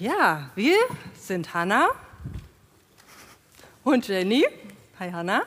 [0.00, 0.78] Ja, wir
[1.14, 1.90] sind Hanna
[3.84, 4.46] und Jenny.
[4.98, 5.42] Hi Hanna.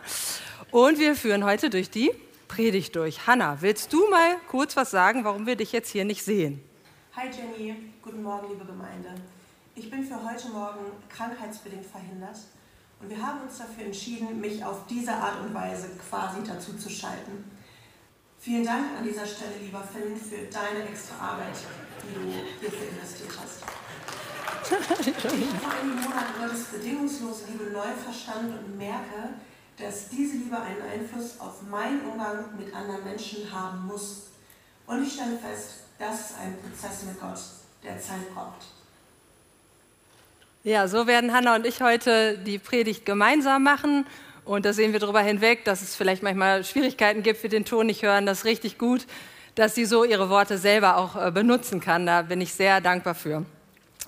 [0.70, 2.12] Und wir führen heute durch die
[2.48, 3.26] Predigt durch.
[3.26, 6.62] Hanna, willst du mal kurz was sagen, warum wir dich jetzt hier nicht sehen?
[7.16, 9.16] Hi Jenny, guten Morgen liebe Gemeinde.
[9.74, 12.38] Ich bin für heute Morgen krankheitsbedingt verhindert
[13.02, 16.92] und wir haben uns dafür entschieden, mich auf diese Art und Weise quasi dazu zu
[16.92, 17.44] schalten.
[18.38, 21.56] Vielen Dank an dieser Stelle, lieber Finn, für deine extra Arbeit,
[22.04, 22.22] die du
[22.62, 23.83] hierfür investiert hast.
[24.66, 29.34] Ich habe vor einigen Monaten Gottes bedingungslose Liebe neu verstanden und merke,
[29.78, 34.28] dass diese Liebe einen Einfluss auf meinen Umgang mit anderen Menschen haben muss.
[34.88, 37.40] Und ich stelle fest, das ist ein Prozess mit Gott,
[37.84, 38.66] der Zeit braucht.
[40.64, 44.06] Ja, so werden Hanna und ich heute die Predigt gemeinsam machen.
[44.46, 47.88] Und da sehen wir darüber hinweg, dass es vielleicht manchmal Schwierigkeiten gibt für den Ton
[47.88, 48.26] nicht hören.
[48.26, 49.06] Das ist richtig gut,
[49.56, 52.06] dass sie so ihre Worte selber auch äh, benutzen kann.
[52.06, 53.46] Da bin ich sehr dankbar für.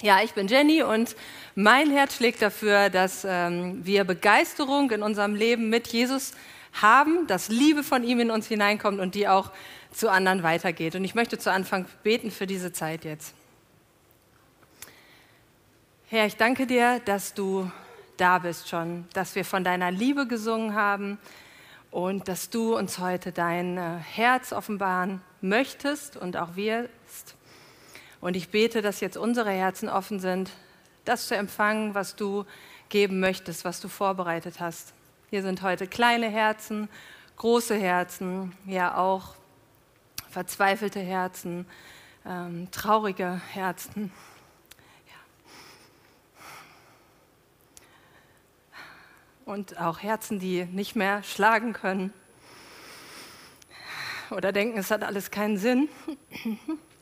[0.02, 1.16] Ja, ich bin Jenny und
[1.56, 6.34] mein Herz schlägt dafür, dass ähm, wir Begeisterung in unserem Leben mit Jesus
[6.74, 9.52] haben, dass Liebe von ihm in uns hineinkommt und die auch
[9.92, 10.96] zu anderen weitergeht.
[10.96, 13.34] Und ich möchte zu Anfang beten für diese Zeit jetzt.
[16.08, 17.72] Herr, ich danke dir, dass du
[18.18, 21.18] da bist schon, dass wir von deiner Liebe gesungen haben
[21.90, 26.90] und dass du uns heute dein äh, Herz offenbaren möchtest und auch wirst.
[28.26, 30.50] Und ich bete, dass jetzt unsere Herzen offen sind,
[31.04, 32.44] das zu empfangen, was du
[32.90, 34.96] geben möchtest, was du vorbereitet hast.
[35.30, 36.90] Hier sind heute kleine Herzen,
[37.38, 39.36] große Herzen, ja auch
[40.32, 41.68] verzweifelte Herzen,
[42.26, 44.12] ähm, traurige Herzen.
[45.06, 45.14] Ja.
[49.54, 52.12] Und auch Herzen, die nicht mehr schlagen können
[54.32, 55.90] oder denken, es hat alles keinen Sinn.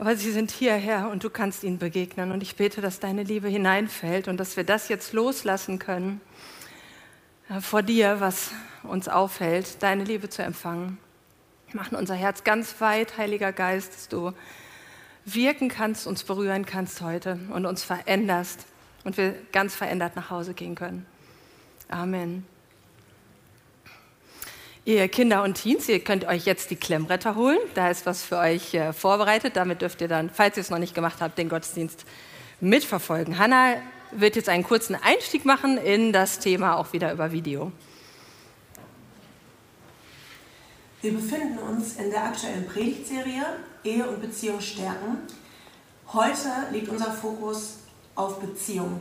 [0.00, 2.32] Aber sie sind hierher und du kannst ihnen begegnen.
[2.32, 6.22] Und ich bete, dass deine Liebe hineinfällt und dass wir das jetzt loslassen können
[7.50, 10.96] äh, vor dir, was uns aufhält, deine Liebe zu empfangen.
[11.68, 14.32] Wir machen unser Herz ganz weit, Heiliger Geist, dass du
[15.26, 18.64] wirken kannst, uns berühren kannst heute und uns veränderst
[19.04, 21.04] und wir ganz verändert nach Hause gehen können.
[21.90, 22.46] Amen.
[24.86, 27.58] Ihr Kinder und Teens, ihr könnt euch jetzt die Klemmbretter holen.
[27.74, 29.56] Da ist was für euch äh, vorbereitet.
[29.56, 32.06] Damit dürft ihr dann, falls ihr es noch nicht gemacht habt, den Gottesdienst
[32.60, 33.38] mitverfolgen.
[33.38, 33.74] Hanna
[34.10, 37.72] wird jetzt einen kurzen Einstieg machen in das Thema, auch wieder über Video.
[41.02, 43.44] Wir befinden uns in der aktuellen Predigtserie
[43.84, 45.18] Ehe und Beziehung stärken.
[46.12, 47.80] Heute liegt unser Fokus
[48.14, 49.00] auf Beziehung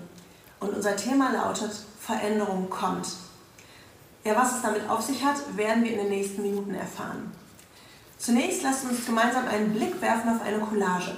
[0.60, 3.08] und unser Thema lautet Veränderung kommt.
[4.24, 7.32] Ja, was es damit auf sich hat, werden wir in den nächsten Minuten erfahren.
[8.18, 11.16] Zunächst lasst uns gemeinsam einen Blick werfen auf eine Collage.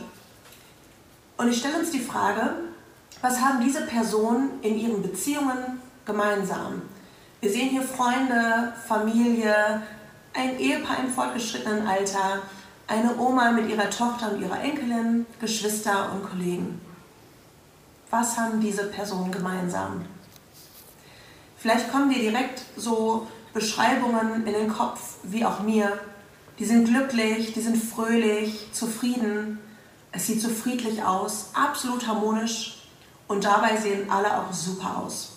[1.37, 2.55] Und ich stelle uns die Frage,
[3.21, 6.83] was haben diese Personen in ihren Beziehungen gemeinsam?
[7.39, 9.81] Wir sehen hier Freunde, Familie,
[10.33, 12.43] ein Ehepaar im fortgeschrittenen Alter,
[12.87, 16.79] eine Oma mit ihrer Tochter und ihrer Enkelin, Geschwister und Kollegen.
[18.11, 20.05] Was haben diese Personen gemeinsam?
[21.61, 25.99] Vielleicht kommen dir direkt so Beschreibungen in den Kopf, wie auch mir.
[26.57, 29.59] Die sind glücklich, die sind fröhlich, zufrieden.
[30.11, 32.81] Es sieht so friedlich aus, absolut harmonisch
[33.27, 35.33] und dabei sehen alle auch super aus.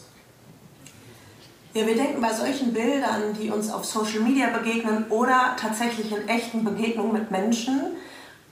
[1.74, 6.26] Ja, wir denken bei solchen Bildern, die uns auf Social Media begegnen oder tatsächlich in
[6.26, 7.96] echten Begegnungen mit Menschen,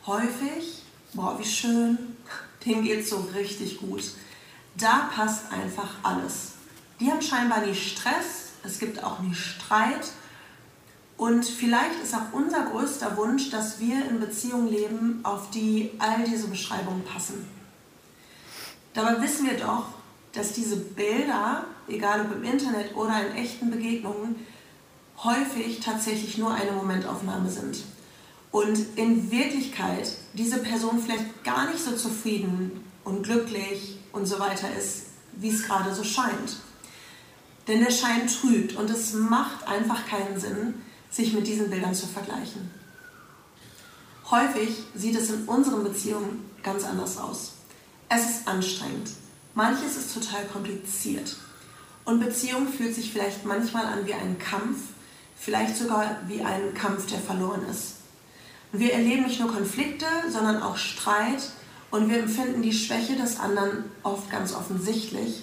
[0.07, 0.83] häufig,
[1.15, 2.17] boah, wie schön,
[2.67, 4.03] denen geht es so richtig gut.
[4.77, 6.52] Da passt einfach alles.
[7.03, 10.13] Die haben scheinbar nie Stress, es gibt auch nie Streit.
[11.17, 16.23] Und vielleicht ist auch unser größter Wunsch, dass wir in Beziehungen leben, auf die all
[16.23, 17.45] diese Beschreibungen passen.
[18.95, 19.87] Dabei wissen wir doch,
[20.33, 24.37] dass diese Bilder, egal ob im Internet oder in echten Begegnungen,
[25.25, 27.83] häufig tatsächlich nur eine Momentaufnahme sind.
[28.53, 34.69] Und in Wirklichkeit diese Person vielleicht gar nicht so zufrieden und glücklich und so weiter
[34.79, 36.61] ist, wie es gerade so scheint.
[37.69, 40.75] Denn der Schein trügt und es macht einfach keinen Sinn,
[41.11, 42.71] sich mit diesen Bildern zu vergleichen.
[44.31, 47.53] Häufig sieht es in unseren Beziehungen ganz anders aus.
[48.09, 49.11] Es ist anstrengend.
[49.55, 51.37] Manches ist total kompliziert.
[52.05, 54.79] Und Beziehung fühlt sich vielleicht manchmal an wie ein Kampf,
[55.37, 57.97] vielleicht sogar wie ein Kampf, der verloren ist.
[58.73, 61.53] Wir erleben nicht nur Konflikte, sondern auch Streit
[61.91, 65.43] und wir empfinden die Schwäche des anderen oft ganz offensichtlich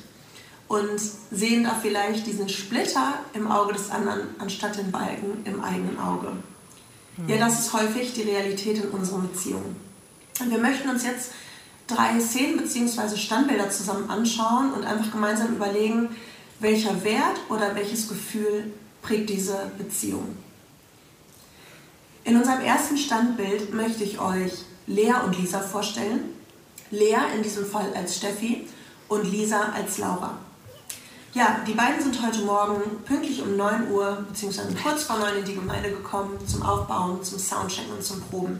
[0.69, 1.01] und
[1.31, 6.31] sehen da vielleicht diesen Splitter im Auge des anderen anstatt den Balken im eigenen Auge.
[7.27, 9.75] Ja, das ist häufig die Realität in unseren Beziehungen.
[10.39, 11.31] Und wir möchten uns jetzt
[11.87, 13.17] drei Szenen bzw.
[13.17, 16.15] Standbilder zusammen anschauen und einfach gemeinsam überlegen,
[16.59, 20.37] welcher Wert oder welches Gefühl prägt diese Beziehung.
[22.23, 24.53] In unserem ersten Standbild möchte ich euch
[24.87, 26.35] Lea und Lisa vorstellen.
[26.91, 28.67] Lea in diesem Fall als Steffi
[29.07, 30.37] und Lisa als Laura.
[31.33, 34.61] Ja, die beiden sind heute Morgen pünktlich um 9 Uhr bzw.
[34.81, 38.59] kurz vor 9 in die Gemeinde gekommen zum Aufbauen, zum Soundchecken und zum Proben.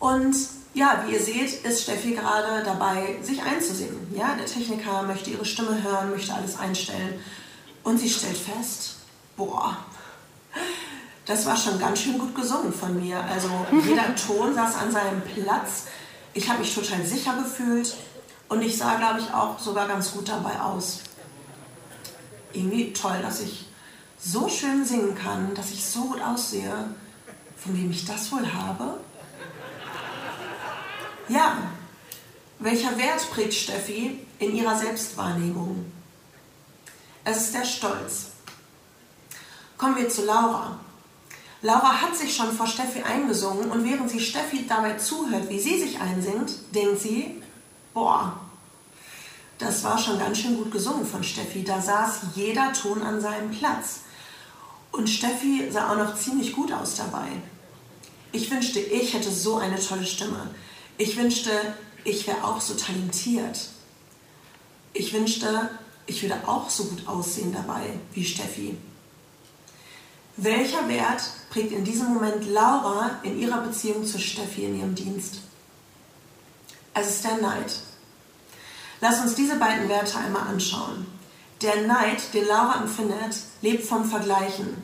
[0.00, 0.34] Und
[0.74, 4.12] ja, wie ihr seht, ist Steffi gerade dabei, sich einzusingen.
[4.16, 7.20] Ja, der Techniker möchte ihre Stimme hören, möchte alles einstellen.
[7.84, 8.96] Und sie stellt fest,
[9.36, 9.76] boah,
[11.24, 13.22] das war schon ganz schön gut gesungen von mir.
[13.22, 13.48] Also
[13.86, 15.84] jeder Ton saß an seinem Platz.
[16.34, 17.96] Ich habe mich total sicher gefühlt
[18.48, 21.02] und ich sah, glaube ich, auch sogar ganz gut dabei aus.
[22.56, 23.66] Irgendwie toll, dass ich
[24.18, 26.72] so schön singen kann, dass ich so gut aussehe.
[27.56, 28.98] Von wem ich das wohl habe?
[31.28, 31.58] Ja,
[32.58, 35.92] welcher Wert prägt Steffi in ihrer Selbstwahrnehmung?
[37.24, 38.28] Es ist der Stolz.
[39.76, 40.78] Kommen wir zu Laura.
[41.60, 45.80] Laura hat sich schon vor Steffi eingesungen und während sie Steffi dabei zuhört, wie sie
[45.80, 47.42] sich einsingt, denkt sie,
[47.92, 48.40] boah,
[49.58, 51.64] das war schon ganz schön gut gesungen von Steffi.
[51.64, 54.00] Da saß jeder Ton an seinem Platz.
[54.92, 57.28] Und Steffi sah auch noch ziemlich gut aus dabei.
[58.32, 60.50] Ich wünschte, ich hätte so eine tolle Stimme.
[60.98, 61.50] Ich wünschte,
[62.04, 63.68] ich wäre auch so talentiert.
[64.92, 65.70] Ich wünschte,
[66.06, 68.76] ich würde auch so gut aussehen dabei wie Steffi.
[70.36, 75.40] Welcher Wert prägt in diesem Moment Laura in ihrer Beziehung zu Steffi in ihrem Dienst?
[76.92, 77.72] Es ist der Neid.
[79.08, 81.06] Lass uns diese beiden Werte einmal anschauen.
[81.62, 84.82] Der Neid, den Laura empfindet, lebt vom Vergleichen.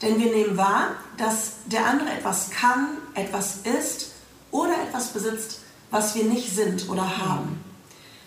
[0.00, 4.12] Denn wir nehmen wahr, dass der andere etwas kann, etwas ist
[4.50, 5.60] oder etwas besitzt,
[5.90, 7.62] was wir nicht sind oder haben.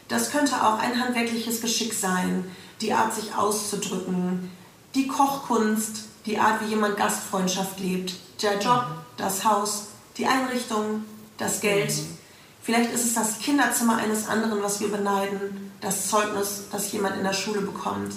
[0.09, 2.45] Das könnte auch ein handwerkliches Geschick sein,
[2.79, 4.51] die Art, sich auszudrücken,
[4.93, 8.85] die Kochkunst, die Art, wie jemand Gastfreundschaft lebt, der Job,
[9.17, 11.03] das Haus, die Einrichtung,
[11.39, 11.91] das Geld.
[12.63, 17.23] Vielleicht ist es das Kinderzimmer eines anderen, was wir beneiden, das Zeugnis, das jemand in
[17.23, 18.13] der Schule bekommt.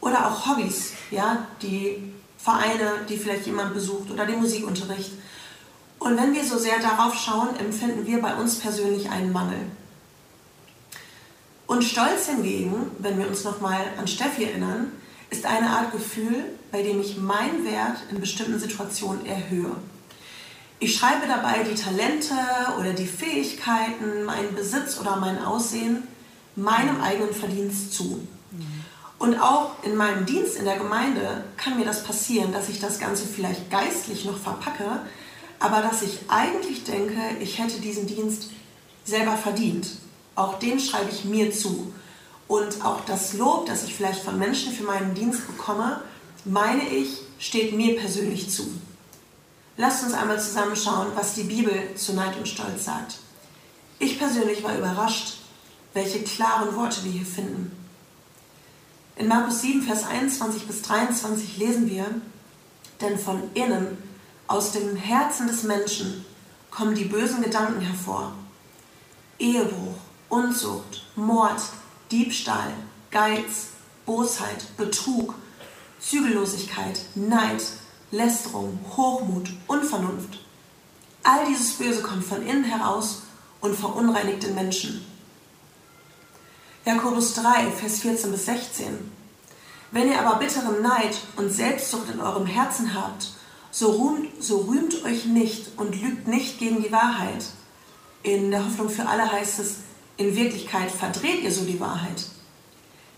[0.00, 5.12] Oder auch Hobbys, ja, die Vereine, die vielleicht jemand besucht oder den Musikunterricht.
[5.98, 9.60] Und wenn wir so sehr darauf schauen, empfinden wir bei uns persönlich einen Mangel.
[11.66, 14.92] Und Stolz hingegen, wenn wir uns nochmal an Steffi erinnern,
[15.30, 19.76] ist eine Art Gefühl, bei dem ich meinen Wert in bestimmten Situationen erhöhe.
[20.82, 22.34] Ich schreibe dabei die Talente
[22.76, 26.02] oder die Fähigkeiten, meinen Besitz oder mein Aussehen
[26.56, 28.26] meinem eigenen Verdienst zu.
[29.20, 32.98] Und auch in meinem Dienst in der Gemeinde kann mir das passieren, dass ich das
[32.98, 35.02] Ganze vielleicht geistlich noch verpacke,
[35.60, 38.50] aber dass ich eigentlich denke, ich hätte diesen Dienst
[39.04, 39.86] selber verdient.
[40.34, 41.92] Auch den schreibe ich mir zu.
[42.48, 46.00] Und auch das Lob, das ich vielleicht von Menschen für meinen Dienst bekomme,
[46.44, 48.66] meine ich, steht mir persönlich zu.
[49.76, 53.18] Lasst uns einmal zusammenschauen, was die Bibel zu Neid und Stolz sagt.
[53.98, 55.38] Ich persönlich war überrascht,
[55.94, 57.76] welche klaren Worte wir hier finden.
[59.16, 62.06] In Markus 7, Vers 21 bis 23 lesen wir,
[63.00, 63.98] denn von innen
[64.46, 66.24] aus dem Herzen des Menschen
[66.70, 68.32] kommen die bösen Gedanken hervor.
[69.38, 69.94] Ehebruch,
[70.28, 71.60] Unzucht, Mord,
[72.10, 72.72] Diebstahl,
[73.10, 73.68] Geiz,
[74.06, 75.34] Bosheit, Betrug,
[76.00, 77.62] Zügellosigkeit, Neid,
[78.12, 80.38] Lästerung, Hochmut, Unvernunft.
[81.22, 83.22] All dieses Böse kommt von innen heraus
[83.62, 85.04] und verunreinigt den Menschen.
[86.84, 89.10] Jakobus 3, Vers 14 bis 16.
[89.92, 93.32] Wenn ihr aber bitteren Neid und Selbstsucht in eurem Herzen habt
[93.70, 97.46] so rühmt, so rühmt euch nicht und lügt nicht gegen die Wahrheit.
[98.22, 99.76] In der Hoffnung für alle heißt es,
[100.18, 102.26] in Wirklichkeit verdreht ihr so die Wahrheit.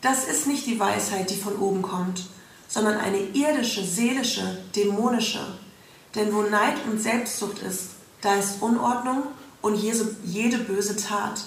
[0.01, 2.29] Das ist nicht die Weisheit, die von oben kommt,
[2.69, 5.45] sondern eine irdische, seelische, dämonische.
[6.15, 7.91] Denn wo Neid und Selbstsucht ist,
[8.21, 9.25] da ist Unordnung
[9.63, 11.43] und jede böse Tat.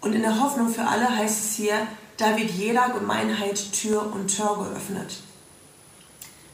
[0.00, 4.36] Und in der Hoffnung für alle heißt es hier, da wird jeder Gemeinheit Tür und
[4.36, 5.18] Tor geöffnet.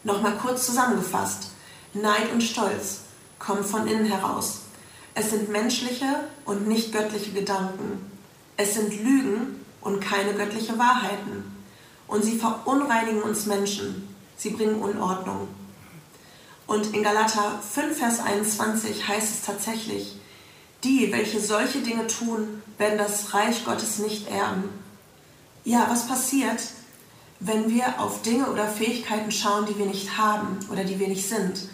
[0.02, 1.50] Nochmal kurz zusammengefasst.
[1.94, 3.00] Neid und Stolz
[3.38, 4.61] kommen von innen heraus.
[5.14, 8.11] Es sind menschliche und nicht göttliche Gedanken.
[8.56, 11.53] Es sind Lügen und keine göttliche Wahrheiten.
[12.06, 14.14] Und sie verunreinigen uns Menschen.
[14.37, 15.49] Sie bringen Unordnung.
[16.66, 20.16] Und in Galater 5, Vers 21 heißt es tatsächlich,
[20.82, 24.68] die, welche solche Dinge tun, werden das Reich Gottes nicht erben.
[25.64, 26.62] Ja, was passiert,
[27.40, 31.28] wenn wir auf Dinge oder Fähigkeiten schauen, die wir nicht haben oder die wir nicht
[31.28, 31.68] sind?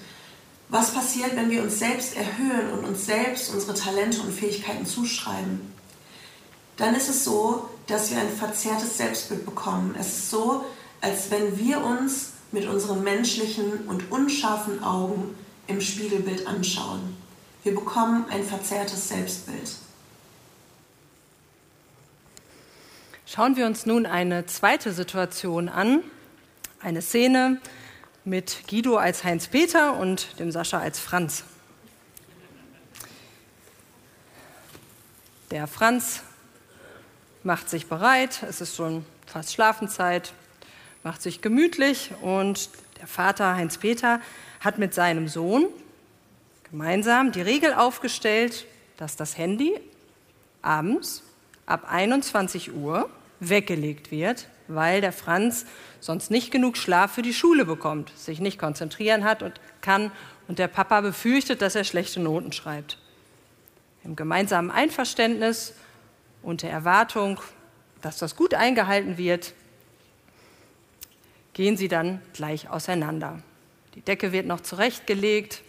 [0.69, 5.73] Was passiert, wenn wir uns selbst erhöhen und uns selbst unsere Talente und Fähigkeiten zuschreiben?
[6.81, 9.95] Dann ist es so, dass wir ein verzerrtes Selbstbild bekommen.
[9.99, 10.65] Es ist so,
[11.03, 15.35] als wenn wir uns mit unseren menschlichen und unscharfen Augen
[15.67, 17.17] im Spiegelbild anschauen.
[17.63, 19.73] Wir bekommen ein verzerrtes Selbstbild.
[23.27, 26.03] Schauen wir uns nun eine zweite Situation an,
[26.81, 27.61] eine Szene
[28.25, 31.45] mit Guido als Heinz-Peter und dem Sascha als Franz.
[35.51, 36.23] Der Franz
[37.43, 40.33] macht sich bereit, es ist schon fast Schlafenzeit,
[41.03, 44.21] macht sich gemütlich und der Vater Heinz-Peter
[44.61, 45.67] hat mit seinem Sohn
[46.71, 48.67] gemeinsam die Regel aufgestellt,
[48.99, 49.81] dass das Handy
[50.63, 51.23] abends
[51.67, 53.09] ab 21 Uhr
[53.41, 55.65] weggelegt wird, weil der Franz
[56.01, 60.13] sonst nicht genug Schlaf für die Schule bekommt, sich nicht konzentrieren hat und kann
[60.47, 62.99] und der Papa befürchtet, dass er schlechte Noten schreibt.
[64.05, 65.75] Im gemeinsamen Einverständnis
[66.43, 67.41] und der Erwartung,
[68.01, 69.55] dass das gut eingehalten wird,
[71.53, 73.43] gehen sie dann gleich auseinander.
[73.95, 75.63] Die Decke wird noch zurechtgelegt.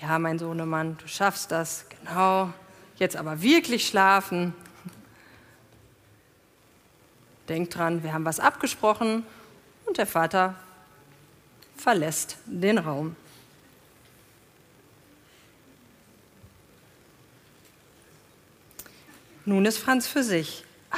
[0.00, 2.52] Ja, mein Sohnemann, du schaffst das, genau.
[2.96, 4.54] Jetzt aber wirklich schlafen.
[7.48, 9.24] Denk dran, wir haben was abgesprochen
[9.86, 10.54] und der Vater
[11.76, 13.16] verlässt den Raum.
[19.44, 20.64] Nun ist Franz für sich.
[20.90, 20.96] Ah,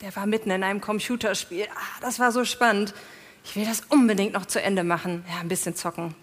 [0.00, 1.66] der war mitten in einem Computerspiel.
[1.74, 2.94] Ah, das war so spannend.
[3.44, 5.24] Ich will das unbedingt noch zu Ende machen.
[5.28, 6.14] Ja, ein bisschen zocken.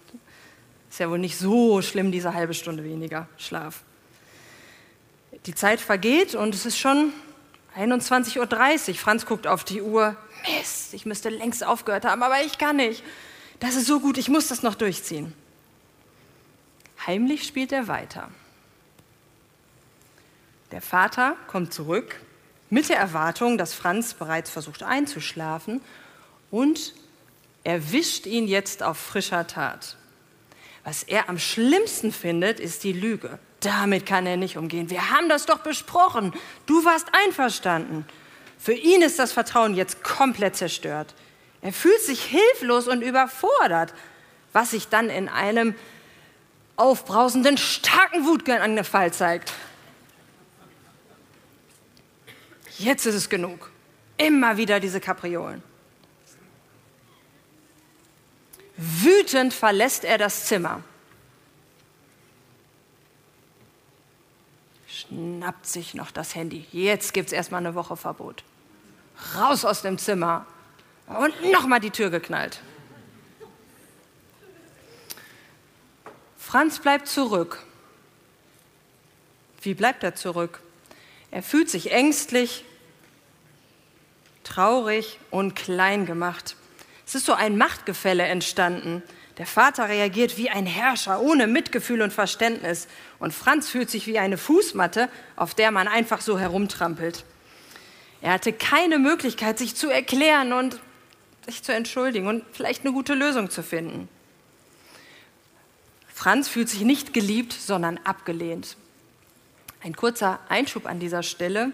[0.88, 3.82] Ist ja wohl nicht so schlimm, diese halbe Stunde weniger Schlaf.
[5.46, 7.12] Die Zeit vergeht und es ist schon
[7.76, 8.94] 21.30 Uhr.
[8.94, 10.16] Franz guckt auf die Uhr.
[10.46, 13.02] Mist, ich müsste längst aufgehört haben, aber ich kann nicht.
[13.60, 15.34] Das ist so gut, ich muss das noch durchziehen.
[17.06, 18.30] Heimlich spielt er weiter.
[20.70, 22.16] Der Vater kommt zurück
[22.70, 25.80] mit der Erwartung, dass Franz bereits versucht einzuschlafen
[26.50, 26.94] und
[27.64, 29.96] erwischt ihn jetzt auf frischer Tat.
[30.84, 33.38] Was er am schlimmsten findet, ist die Lüge.
[33.60, 34.90] Damit kann er nicht umgehen.
[34.90, 36.32] Wir haben das doch besprochen.
[36.66, 38.06] Du warst einverstanden.
[38.58, 41.14] Für ihn ist das Vertrauen jetzt komplett zerstört.
[41.60, 43.94] Er fühlt sich hilflos und überfordert,
[44.52, 45.74] was sich dann in einem
[46.76, 49.52] aufbrausenden, starken Wutangefall zeigt.
[52.78, 53.70] Jetzt ist es genug.
[54.16, 55.62] Immer wieder diese Kapriolen.
[58.76, 60.82] Wütend verlässt er das Zimmer.
[64.86, 66.66] Schnappt sich noch das Handy.
[66.72, 68.44] Jetzt gibt es erstmal eine Woche Verbot.
[69.34, 70.46] Raus aus dem Zimmer.
[71.06, 72.60] Und nochmal die Tür geknallt.
[76.36, 77.64] Franz bleibt zurück.
[79.62, 80.60] Wie bleibt er zurück?
[81.30, 82.64] Er fühlt sich ängstlich,
[84.48, 86.56] traurig und klein gemacht.
[87.06, 89.02] Es ist so ein Machtgefälle entstanden.
[89.36, 92.88] Der Vater reagiert wie ein Herrscher, ohne Mitgefühl und Verständnis.
[93.18, 97.24] Und Franz fühlt sich wie eine Fußmatte, auf der man einfach so herumtrampelt.
[98.20, 100.80] Er hatte keine Möglichkeit, sich zu erklären und
[101.46, 104.08] sich zu entschuldigen und vielleicht eine gute Lösung zu finden.
[106.12, 108.76] Franz fühlt sich nicht geliebt, sondern abgelehnt.
[109.84, 111.72] Ein kurzer Einschub an dieser Stelle.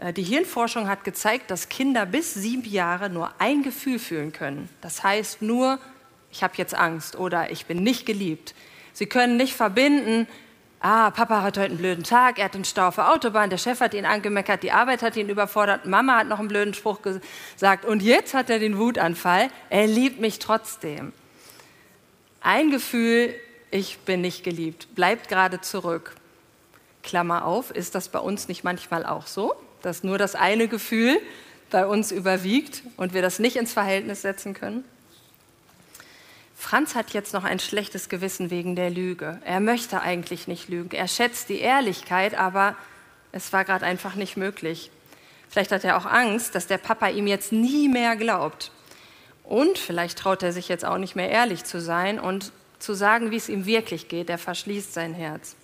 [0.00, 4.68] Äh, die Hirnforschung hat gezeigt, dass Kinder bis sieben Jahre nur ein Gefühl fühlen können.
[4.80, 5.78] Das heißt nur,
[6.32, 8.54] ich habe jetzt Angst oder ich bin nicht geliebt.
[8.92, 10.26] Sie können nicht verbinden,
[10.80, 13.58] ah, Papa hat heute einen blöden Tag, er hat einen Stau auf der Autobahn, der
[13.58, 17.02] Chef hat ihn angemeckert, die Arbeit hat ihn überfordert, Mama hat noch einen blöden Spruch
[17.02, 21.12] gesagt und jetzt hat er den Wutanfall, er liebt mich trotzdem.
[22.40, 23.34] Ein Gefühl,
[23.70, 26.16] ich bin nicht geliebt, bleibt gerade zurück.
[27.02, 29.54] Klammer auf, ist das bei uns nicht manchmal auch so?
[29.82, 31.18] Dass nur das eine Gefühl
[31.70, 34.84] bei uns überwiegt und wir das nicht ins Verhältnis setzen können?
[36.56, 39.40] Franz hat jetzt noch ein schlechtes Gewissen wegen der Lüge.
[39.44, 40.94] Er möchte eigentlich nicht lügen.
[40.94, 42.76] Er schätzt die Ehrlichkeit, aber
[43.32, 44.90] es war gerade einfach nicht möglich.
[45.48, 48.72] Vielleicht hat er auch Angst, dass der Papa ihm jetzt nie mehr glaubt.
[49.42, 53.30] Und vielleicht traut er sich jetzt auch nicht mehr ehrlich zu sein und zu sagen,
[53.30, 54.30] wie es ihm wirklich geht.
[54.30, 55.56] Er verschließt sein Herz.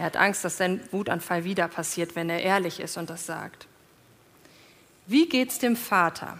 [0.00, 3.66] Er hat Angst, dass sein Wutanfall wieder passiert, wenn er ehrlich ist und das sagt.
[5.06, 6.38] Wie geht's dem Vater?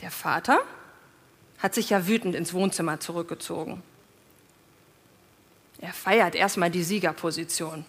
[0.00, 0.60] Der Vater
[1.58, 3.82] hat sich ja wütend ins Wohnzimmer zurückgezogen.
[5.80, 7.84] Er feiert erstmal die Siegerposition.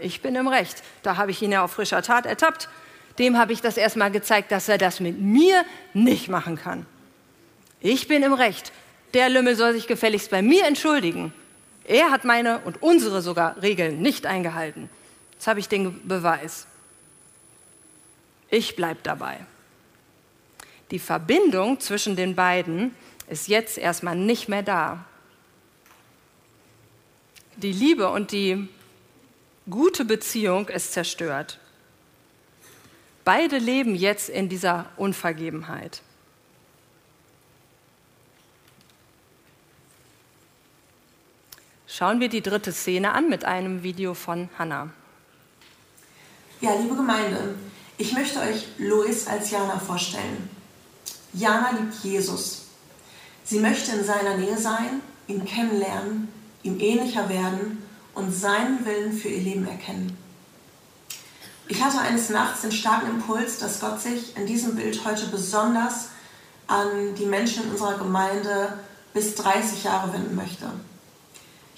[0.00, 0.84] ich bin im Recht.
[1.02, 2.68] Da habe ich ihn ja auf frischer Tat ertappt.
[3.18, 6.86] Dem habe ich das erstmal gezeigt, dass er das mit mir nicht machen kann.
[7.80, 8.70] Ich bin im Recht.
[9.12, 11.34] Der Lümmel soll sich gefälligst bei mir entschuldigen.
[11.90, 14.88] Er hat meine und unsere sogar Regeln nicht eingehalten.
[15.32, 16.68] Jetzt habe ich den Beweis.
[18.48, 19.44] Ich bleibe dabei.
[20.92, 22.94] Die Verbindung zwischen den beiden
[23.28, 25.04] ist jetzt erstmal nicht mehr da.
[27.56, 28.68] Die Liebe und die
[29.68, 31.58] gute Beziehung ist zerstört.
[33.24, 36.02] Beide leben jetzt in dieser Unvergebenheit.
[41.92, 44.90] Schauen wir die dritte Szene an mit einem Video von Hannah.
[46.60, 47.56] Ja, liebe Gemeinde,
[47.98, 50.48] ich möchte euch Lois als Jana vorstellen.
[51.32, 52.66] Jana liebt Jesus.
[53.42, 56.28] Sie möchte in seiner Nähe sein, ihn kennenlernen,
[56.62, 57.82] ihm ähnlicher werden
[58.14, 60.16] und seinen Willen für ihr Leben erkennen.
[61.66, 66.10] Ich hatte eines Nachts den starken Impuls, dass Gott sich in diesem Bild heute besonders
[66.68, 68.78] an die Menschen in unserer Gemeinde
[69.12, 70.70] bis 30 Jahre wenden möchte.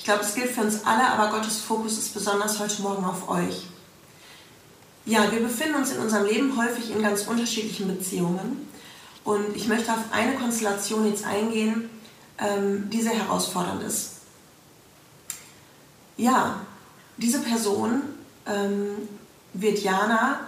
[0.03, 3.29] Ich glaube, es gilt für uns alle, aber Gottes Fokus ist besonders heute Morgen auf
[3.29, 3.69] euch.
[5.07, 8.69] Ja, wir befinden uns in unserem Leben häufig in ganz unterschiedlichen Beziehungen.
[9.23, 11.89] Und ich möchte auf eine Konstellation jetzt eingehen,
[12.39, 14.15] ähm, die sehr herausfordernd ist.
[16.17, 16.67] Ja,
[17.17, 18.03] diese Person
[18.47, 19.09] ähm,
[19.53, 20.41] wird Jana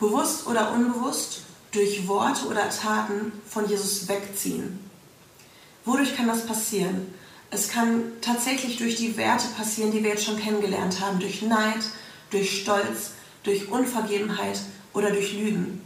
[0.00, 1.42] bewusst oder unbewusst
[1.72, 4.80] durch Worte oder Taten von Jesus wegziehen.
[5.84, 7.12] Wodurch kann das passieren?
[7.54, 11.84] Es kann tatsächlich durch die Werte passieren, die wir jetzt schon kennengelernt haben, durch Neid,
[12.30, 13.10] durch Stolz,
[13.44, 14.58] durch Unvergebenheit
[14.94, 15.82] oder durch Lügen.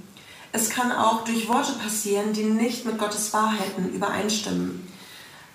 [0.52, 4.86] Es kann auch durch Worte passieren, die nicht mit Gottes Wahrheiten übereinstimmen.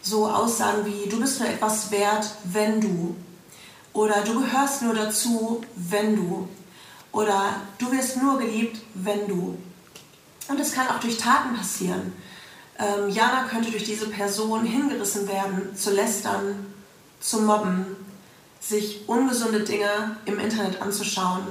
[0.01, 3.15] So Aussagen wie, du bist nur etwas wert, wenn du.
[3.93, 6.49] Oder du gehörst nur dazu, wenn du.
[7.13, 9.57] Oder du wirst nur geliebt, wenn du.
[10.49, 12.11] Und es kann auch durch Taten passieren.
[12.81, 16.73] Ähm, Jana könnte durch diese Person hingerissen werden, zu lästern,
[17.19, 17.95] zu mobben,
[18.59, 21.43] sich ungesunde Dinge im Internet anzuschauen.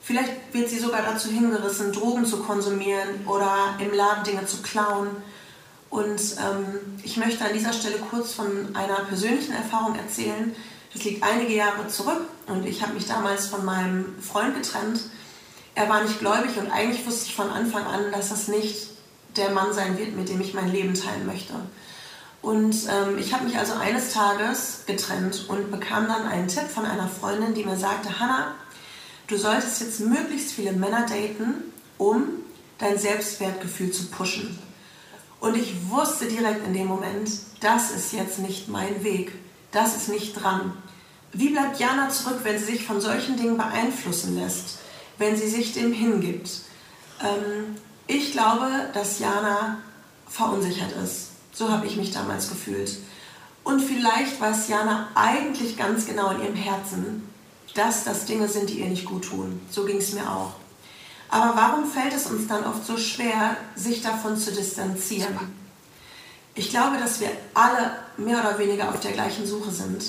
[0.00, 5.08] Vielleicht wird sie sogar dazu hingerissen, Drogen zu konsumieren oder im Laden Dinge zu klauen.
[5.90, 10.54] Und ähm, ich möchte an dieser Stelle kurz von einer persönlichen Erfahrung erzählen,
[10.92, 15.00] das liegt einige Jahre zurück und ich habe mich damals von meinem Freund getrennt.
[15.74, 18.91] Er war nicht gläubig und eigentlich wusste ich von Anfang an, dass das nicht
[19.36, 21.54] der Mann sein wird, mit dem ich mein Leben teilen möchte.
[22.40, 26.84] Und ähm, ich habe mich also eines Tages getrennt und bekam dann einen Tipp von
[26.84, 28.54] einer Freundin, die mir sagte, Hannah,
[29.28, 32.24] du solltest jetzt möglichst viele Männer daten, um
[32.78, 34.58] dein Selbstwertgefühl zu pushen.
[35.38, 39.32] Und ich wusste direkt in dem Moment, das ist jetzt nicht mein Weg
[39.72, 40.72] das ist nicht dran.
[41.32, 44.78] Wie bleibt Jana zurück, wenn sie sich von solchen Dingen beeinflussen lässt,
[45.18, 46.60] wenn sie sich dem hingibt?
[47.20, 49.78] Ähm, ich glaube, dass Jana
[50.28, 51.28] verunsichert ist.
[51.52, 52.98] So habe ich mich damals gefühlt.
[53.64, 57.28] Und vielleicht weiß Jana eigentlich ganz genau in ihrem Herzen,
[57.74, 59.60] dass das Dinge sind, die ihr nicht gut tun.
[59.70, 60.54] So ging es mir auch.
[61.28, 65.38] Aber warum fällt es uns dann oft so schwer, sich davon zu distanzieren?
[66.54, 70.04] Ich glaube, dass wir alle mehr oder weniger auf der gleichen Suche sind.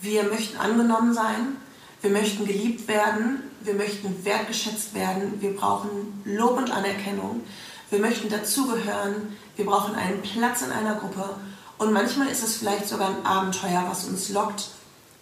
[0.00, 1.56] Wir möchten angenommen sein,
[2.02, 7.42] wir möchten geliebt werden, wir möchten wertgeschätzt werden, wir brauchen Lob und Anerkennung,
[7.90, 11.36] wir möchten dazugehören, wir brauchen einen Platz in einer Gruppe
[11.78, 14.68] und manchmal ist es vielleicht sogar ein Abenteuer, was uns lockt,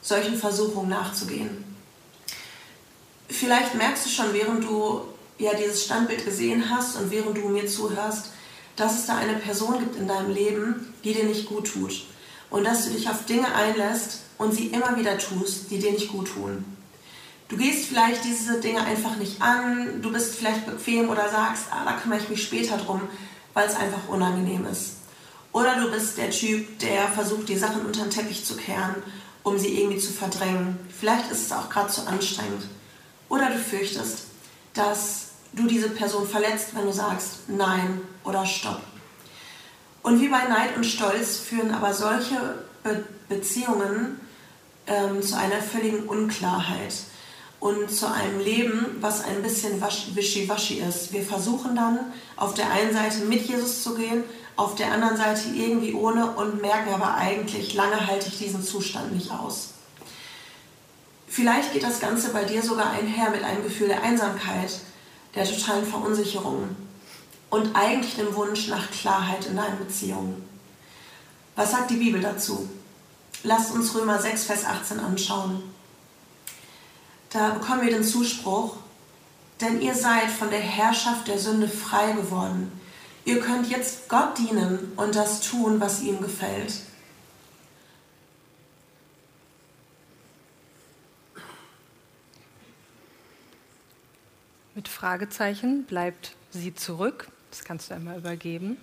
[0.03, 1.65] solchen Versuchungen nachzugehen.
[3.29, 5.03] Vielleicht merkst du schon, während du
[5.39, 8.31] ja dieses Standbild gesehen hast und während du mir zuhörst,
[8.77, 12.05] dass es da eine Person gibt in deinem Leben, die dir nicht gut tut.
[12.51, 16.09] Und dass du dich auf Dinge einlässt und sie immer wieder tust, die dir nicht
[16.09, 16.65] gut tun.
[17.49, 21.85] Du gehst vielleicht diese Dinge einfach nicht an, du bist vielleicht bequem oder sagst, ah,
[21.85, 23.01] da kümmere ich mich später drum,
[23.55, 24.97] weil es einfach unangenehm ist.
[25.53, 28.97] Oder du bist der Typ, der versucht, die Sachen unter den Teppich zu kehren,
[29.43, 30.79] um sie irgendwie zu verdrängen.
[31.01, 32.65] Vielleicht ist es auch gerade zu anstrengend.
[33.31, 34.27] Oder du fürchtest,
[34.75, 38.81] dass du diese Person verletzt, wenn du sagst Nein oder Stopp.
[40.03, 44.19] Und wie bei Neid und Stolz führen aber solche Be Beziehungen
[44.87, 46.95] ähm, zu einer völligen Unklarheit
[47.61, 49.83] und zu einem Leben, was ein bisschen
[50.15, 51.13] wischiwaschi ist.
[51.13, 54.23] Wir versuchen dann auf der einen Seite mit Jesus zu gehen,
[54.57, 59.13] auf der anderen Seite irgendwie ohne und merken aber eigentlich, lange halte ich diesen Zustand
[59.13, 59.71] nicht aus.
[61.27, 64.81] Vielleicht geht das Ganze bei dir sogar einher mit einem Gefühl der Einsamkeit,
[65.35, 66.75] der totalen Verunsicherung
[67.51, 70.45] und eigentlich dem Wunsch nach Klarheit in deinen Beziehungen.
[71.55, 72.69] Was sagt die Bibel dazu?
[73.43, 75.63] Lasst uns Römer 6, Vers 18 anschauen.
[77.31, 78.77] Da bekommen wir den Zuspruch,
[79.61, 82.73] denn ihr seid von der Herrschaft der Sünde frei geworden.
[83.25, 86.73] Ihr könnt jetzt Gott dienen und das tun, was ihm gefällt.
[94.75, 97.29] Mit Fragezeichen bleibt sie zurück.
[97.51, 98.79] Das kannst du einmal übergeben.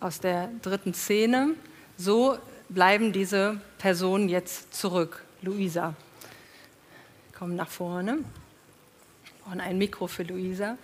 [0.00, 1.50] Aus der dritten Szene.
[1.98, 2.38] So
[2.70, 5.25] bleiben diese Personen jetzt zurück.
[5.42, 5.94] Luisa.
[7.38, 8.16] Komm nach vorne.
[8.16, 10.78] Wir brauchen ein Mikro für Luisa.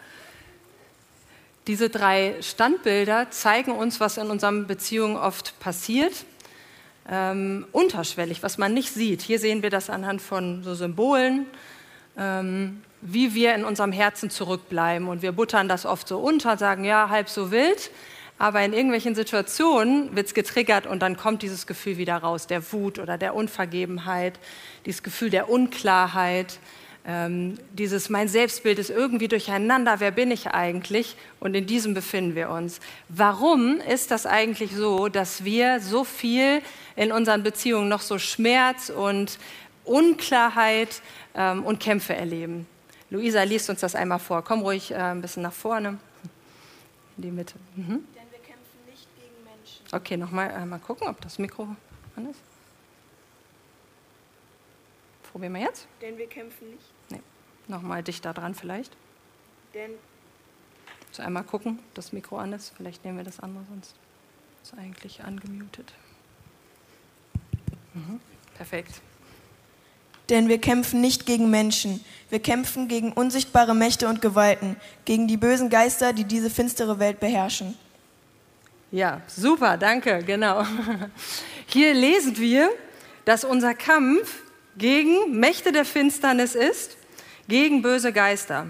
[1.67, 6.13] Diese drei Standbilder zeigen uns, was in unseren Beziehungen oft passiert.
[7.09, 9.23] Ähm, unterschwellig, was man nicht sieht.
[9.23, 11.47] Hier sehen wir das anhand von so Symbolen,
[12.17, 15.09] ähm, wie wir in unserem Herzen zurückbleiben.
[15.09, 17.91] Und wir buttern das oft so unter, sagen, ja, halb so wild.
[18.39, 22.73] Aber in irgendwelchen Situationen wird es getriggert und dann kommt dieses Gefühl wieder raus, der
[22.73, 24.39] Wut oder der Unvergebenheit,
[24.85, 26.59] dieses Gefühl der Unklarheit,
[27.05, 31.17] ähm, dieses mein Selbstbild ist irgendwie durcheinander, wer bin ich eigentlich?
[31.41, 32.79] Und in diesem befinden wir uns.
[33.09, 36.63] Warum ist das eigentlich so, dass wir so viel
[36.95, 39.39] in unseren Beziehungen noch so Schmerz und
[39.85, 41.03] Unklarheit
[41.35, 42.67] ähm, und Kämpfe erleben?
[43.11, 44.43] Luisa liest uns das einmal vor.
[44.43, 45.99] Komm ruhig äh, ein bisschen nach vorne.
[47.17, 47.55] In die Mitte.
[47.75, 48.05] Mhm.
[49.93, 51.69] Okay, nochmal einmal gucken, ob das Mikro
[52.17, 52.41] an ist.
[55.31, 55.87] Probieren wir jetzt?
[56.01, 56.85] Denn wir kämpfen nicht.
[57.11, 57.21] Nee.
[57.69, 58.97] Nochmal dichter dran vielleicht.
[59.75, 59.93] Denn.
[61.11, 62.73] So einmal gucken, ob das Mikro an ist.
[62.77, 63.95] Vielleicht nehmen wir das andere, sonst
[64.63, 65.93] ist es eigentlich angemutet.
[67.93, 68.21] Mhm.
[68.57, 69.03] Perfekt.
[70.31, 72.03] Denn wir kämpfen nicht gegen Menschen.
[72.31, 77.21] Wir kämpfen gegen unsichtbare Mächte und Gewalten, gegen die bösen Geister, die diese finstere Welt
[77.21, 77.77] beherrschen.
[78.93, 80.67] Ja, super, danke, genau.
[81.67, 82.69] Hier lesen wir,
[83.25, 84.43] dass unser Kampf
[84.77, 86.99] gegen Mächte der Finsternis ist,
[87.49, 88.67] gegen böse Geister,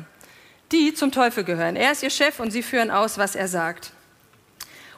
[0.70, 1.74] die zum Teufel gehören.
[1.74, 3.92] Er ist ihr Chef und sie führen aus, was er sagt.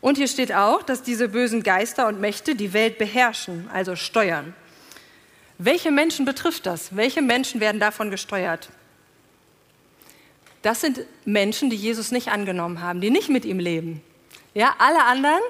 [0.03, 4.55] Und hier steht auch, dass diese bösen Geister und Mächte die Welt beherrschen, also steuern.
[5.57, 6.95] Welche Menschen betrifft das?
[6.95, 8.69] Welche Menschen werden davon gesteuert?
[10.61, 14.03] Das sind Menschen, die Jesus nicht angenommen haben, die nicht mit ihm leben.
[14.55, 15.40] Ja, alle anderen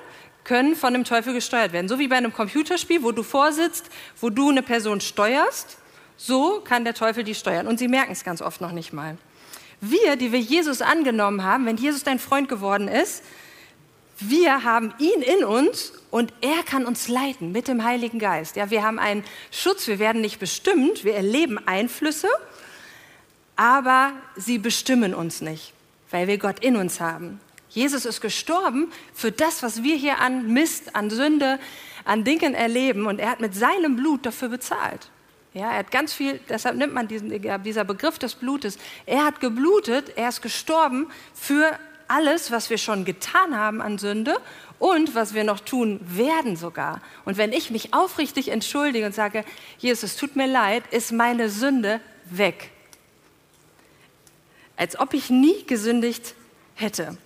[0.44, 1.88] können von dem Teufel gesteuert werden.
[1.88, 3.90] So wie bei einem Computerspiel, wo du vorsitzt,
[4.20, 5.78] wo du eine Person steuerst,
[6.16, 7.66] so kann der Teufel die steuern.
[7.66, 9.16] Und sie merken es ganz oft noch nicht mal.
[9.80, 13.22] Wir, die wir Jesus angenommen haben, wenn Jesus dein Freund geworden ist,
[14.20, 18.56] wir haben ihn in uns und er kann uns leiten mit dem Heiligen Geist.
[18.56, 22.28] Ja, wir haben einen Schutz, wir werden nicht bestimmt, wir erleben Einflüsse,
[23.56, 25.72] aber sie bestimmen uns nicht,
[26.10, 27.40] weil wir Gott in uns haben.
[27.74, 31.58] Jesus ist gestorben für das, was wir hier an Mist, an Sünde,
[32.04, 35.10] an Dingen erleben und er hat mit seinem Blut dafür bezahlt.
[35.54, 37.30] Ja, er hat ganz viel, deshalb nimmt man diesen,
[37.62, 38.78] dieser Begriff des Blutes.
[39.06, 44.36] Er hat geblutet, er ist gestorben für alles, was wir schon getan haben an Sünde
[44.78, 47.00] und was wir noch tun werden sogar.
[47.24, 49.44] Und wenn ich mich aufrichtig entschuldige und sage,
[49.78, 52.70] Jesus, es tut mir leid, ist meine Sünde weg.
[54.76, 56.34] Als ob ich nie gesündigt
[56.74, 57.16] hätte.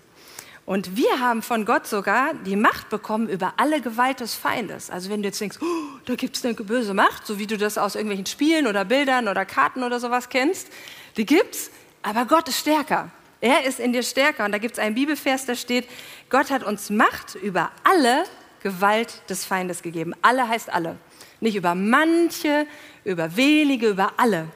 [0.69, 4.91] Und wir haben von Gott sogar die Macht bekommen über alle Gewalt des Feindes.
[4.91, 7.57] Also wenn du jetzt denkst, oh, da gibt es eine böse Macht, so wie du
[7.57, 10.69] das aus irgendwelchen Spielen oder Bildern oder Karten oder sowas kennst,
[11.17, 11.71] die gibt's,
[12.03, 13.11] aber Gott ist stärker.
[13.41, 14.45] Er ist in dir stärker.
[14.45, 15.89] Und da gibt es einen Bibelvers, da steht,
[16.29, 18.25] Gott hat uns Macht über alle
[18.63, 20.13] Gewalt des Feindes gegeben.
[20.21, 20.99] Alle heißt alle.
[21.41, 22.67] Nicht über manche,
[23.05, 24.49] über wenige, über alle.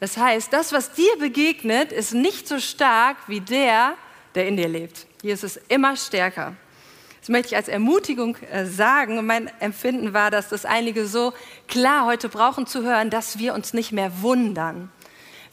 [0.00, 3.92] Das heißt, das, was dir begegnet, ist nicht so stark wie der,
[4.34, 5.06] der in dir lebt.
[5.24, 6.54] Jesus ist immer stärker.
[7.20, 9.24] Das möchte ich als Ermutigung äh, sagen.
[9.24, 11.32] Mein Empfinden war, dass das einige so
[11.66, 14.92] klar heute brauchen zu hören, dass wir uns nicht mehr wundern.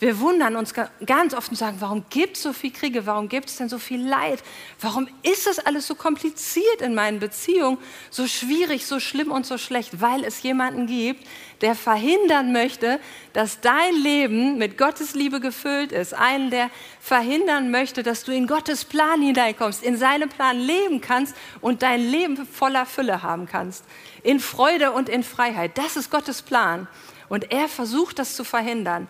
[0.01, 0.73] Wir wundern uns
[1.05, 3.05] ganz oft und sagen, warum gibt es so viel Kriege?
[3.05, 4.41] Warum gibt es denn so viel Leid?
[4.79, 7.77] Warum ist das alles so kompliziert in meinen Beziehungen?
[8.09, 10.01] So schwierig, so schlimm und so schlecht?
[10.01, 11.27] Weil es jemanden gibt,
[11.61, 12.99] der verhindern möchte,
[13.33, 16.15] dass dein Leben mit Gottes Liebe gefüllt ist.
[16.15, 21.35] Einen, der verhindern möchte, dass du in Gottes Plan hineinkommst, in seinem Plan leben kannst
[21.61, 23.85] und dein Leben voller Fülle haben kannst.
[24.23, 25.77] In Freude und in Freiheit.
[25.77, 26.87] Das ist Gottes Plan.
[27.29, 29.07] Und er versucht das zu verhindern.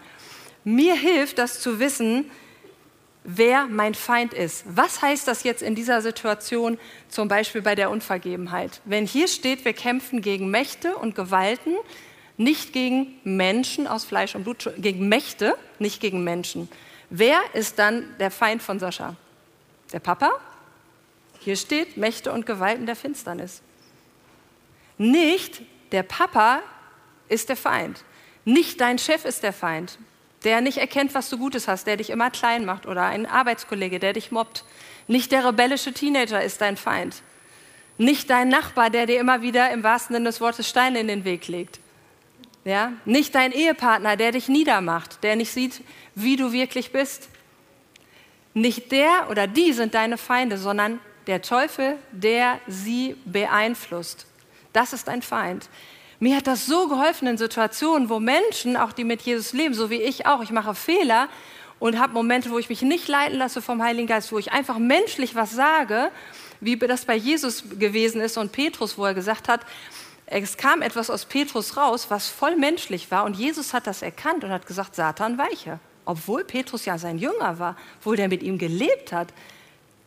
[0.63, 2.29] Mir hilft das zu wissen,
[3.23, 4.63] wer mein Feind ist.
[4.67, 8.81] Was heißt das jetzt in dieser Situation, zum Beispiel bei der Unvergebenheit?
[8.85, 11.75] Wenn hier steht, wir kämpfen gegen Mächte und Gewalten,
[12.37, 16.69] nicht gegen Menschen aus Fleisch und Blut, gegen Mächte, nicht gegen Menschen.
[17.09, 19.15] Wer ist dann der Feind von Sascha?
[19.93, 20.31] Der Papa?
[21.39, 23.61] Hier steht Mächte und Gewalten der Finsternis.
[24.97, 26.61] Nicht der Papa
[27.27, 28.03] ist der Feind.
[28.45, 29.97] Nicht dein Chef ist der Feind
[30.43, 33.99] der nicht erkennt, was du Gutes hast, der dich immer klein macht oder ein Arbeitskollege,
[33.99, 34.63] der dich mobbt.
[35.07, 37.21] Nicht der rebellische Teenager ist dein Feind.
[37.97, 41.23] Nicht dein Nachbar, der dir immer wieder im wahrsten Sinne des Wortes Steine in den
[41.23, 41.79] Weg legt.
[42.63, 42.93] Ja?
[43.05, 45.81] Nicht dein Ehepartner, der dich niedermacht, der nicht sieht,
[46.15, 47.29] wie du wirklich bist.
[48.53, 54.25] Nicht der oder die sind deine Feinde, sondern der Teufel, der sie beeinflusst.
[54.73, 55.69] Das ist ein Feind.
[56.23, 59.89] Mir hat das so geholfen in Situationen, wo Menschen, auch die mit Jesus leben, so
[59.89, 61.27] wie ich auch, ich mache Fehler
[61.79, 64.77] und habe Momente, wo ich mich nicht leiten lasse vom Heiligen Geist, wo ich einfach
[64.77, 66.11] menschlich was sage,
[66.59, 69.61] wie das bei Jesus gewesen ist und Petrus, wo er gesagt hat,
[70.27, 74.43] es kam etwas aus Petrus raus, was voll menschlich war und Jesus hat das erkannt
[74.43, 75.79] und hat gesagt, Satan weiche.
[76.05, 79.33] Obwohl Petrus ja sein Jünger war, obwohl der mit ihm gelebt hat,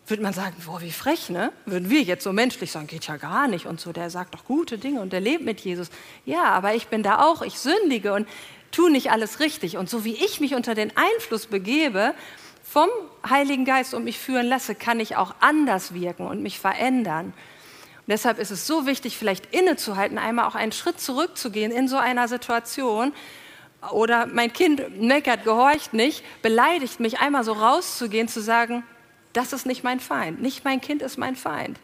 [0.07, 1.53] würde man sagen, boah, wie frech, ne?
[1.65, 4.45] Würden wir jetzt so menschlich sagen, geht ja gar nicht und so, der sagt doch
[4.45, 5.89] gute Dinge und der lebt mit Jesus.
[6.27, 8.29] Ja, aber ich bin da auch, ich sündige und
[8.71, 9.77] tue nicht alles richtig.
[9.77, 12.15] Und so wie ich mich unter den Einfluss begebe
[12.63, 12.89] vom
[13.29, 17.27] Heiligen Geist und mich führen lasse, kann ich auch anders wirken und mich verändern.
[17.27, 21.97] Und deshalb ist es so wichtig, vielleicht innezuhalten, einmal auch einen Schritt zurückzugehen in so
[21.97, 23.15] einer Situation.
[23.91, 28.83] Oder mein Kind meckert, gehorcht nicht, beleidigt mich, einmal so rauszugehen, zu sagen,
[29.35, 30.41] das ist nicht mein Feind.
[30.41, 31.79] Nicht mein Kind ist mein Feind.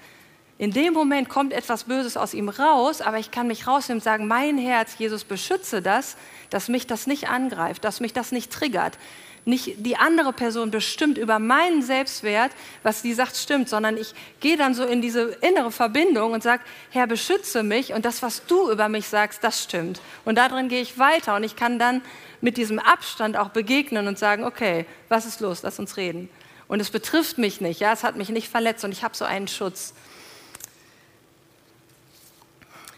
[0.56, 4.04] In dem Moment kommt etwas Böses aus ihm raus, aber ich kann mich rausnehmen und
[4.04, 6.16] sagen, mein Herz, Jesus, beschütze das,
[6.50, 8.98] dass mich das nicht angreift, dass mich das nicht triggert.
[9.46, 14.58] Nicht die andere Person bestimmt über meinen Selbstwert, was die sagt, stimmt, sondern ich gehe
[14.58, 18.70] dann so in diese innere Verbindung und sage, Herr, beschütze mich und das, was du
[18.70, 20.02] über mich sagst, das stimmt.
[20.26, 22.02] Und darin gehe ich weiter und ich kann dann
[22.42, 26.28] mit diesem Abstand auch begegnen und sagen, okay, was ist los, lass uns reden.
[26.70, 29.24] Und es betrifft mich nicht, ja, es hat mich nicht verletzt und ich habe so
[29.24, 29.92] einen Schutz.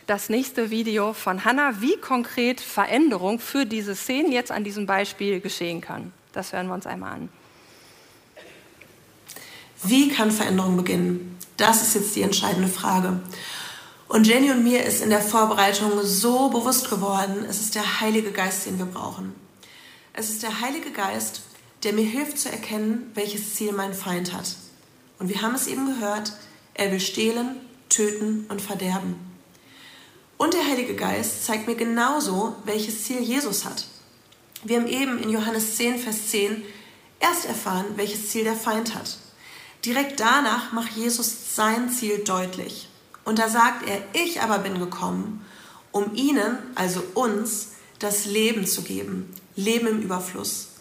[0.07, 5.41] Das nächste Video von Hannah, wie konkret Veränderung für diese Szenen jetzt an diesem Beispiel
[5.41, 6.13] geschehen kann.
[6.35, 7.29] Das hören wir uns einmal an.
[9.85, 11.39] Wie kann Veränderung beginnen?
[11.57, 13.21] Das ist jetzt die entscheidende Frage.
[14.07, 18.33] Und Jenny und mir ist in der Vorbereitung so bewusst geworden, es ist der Heilige
[18.33, 19.35] Geist, den wir brauchen.
[20.13, 21.41] Es ist der Heilige Geist,
[21.83, 24.57] der mir hilft zu erkennen, welches Ziel mein Feind hat.
[25.19, 26.33] Und wir haben es eben gehört,
[26.75, 27.57] er will stehlen,
[27.89, 29.17] töten und verderben.
[30.37, 33.87] Und der Heilige Geist zeigt mir genauso, welches Ziel Jesus hat.
[34.65, 36.63] Wir haben eben in Johannes 10, Vers 10
[37.21, 39.19] erst erfahren, welches Ziel der Feind hat.
[39.85, 42.89] Direkt danach macht Jesus sein Ziel deutlich.
[43.25, 45.45] Und da sagt er, ich aber bin gekommen,
[45.93, 47.69] um ihnen, also uns,
[47.99, 50.72] das Leben zu geben, Leben im Überfluss.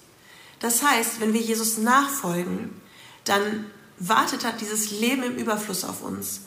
[0.62, 2.69] Das heißt, wenn wir Jesus nachfolgen,
[3.26, 3.65] dann
[3.97, 6.41] wartet hat dieses Leben im Überfluss auf uns.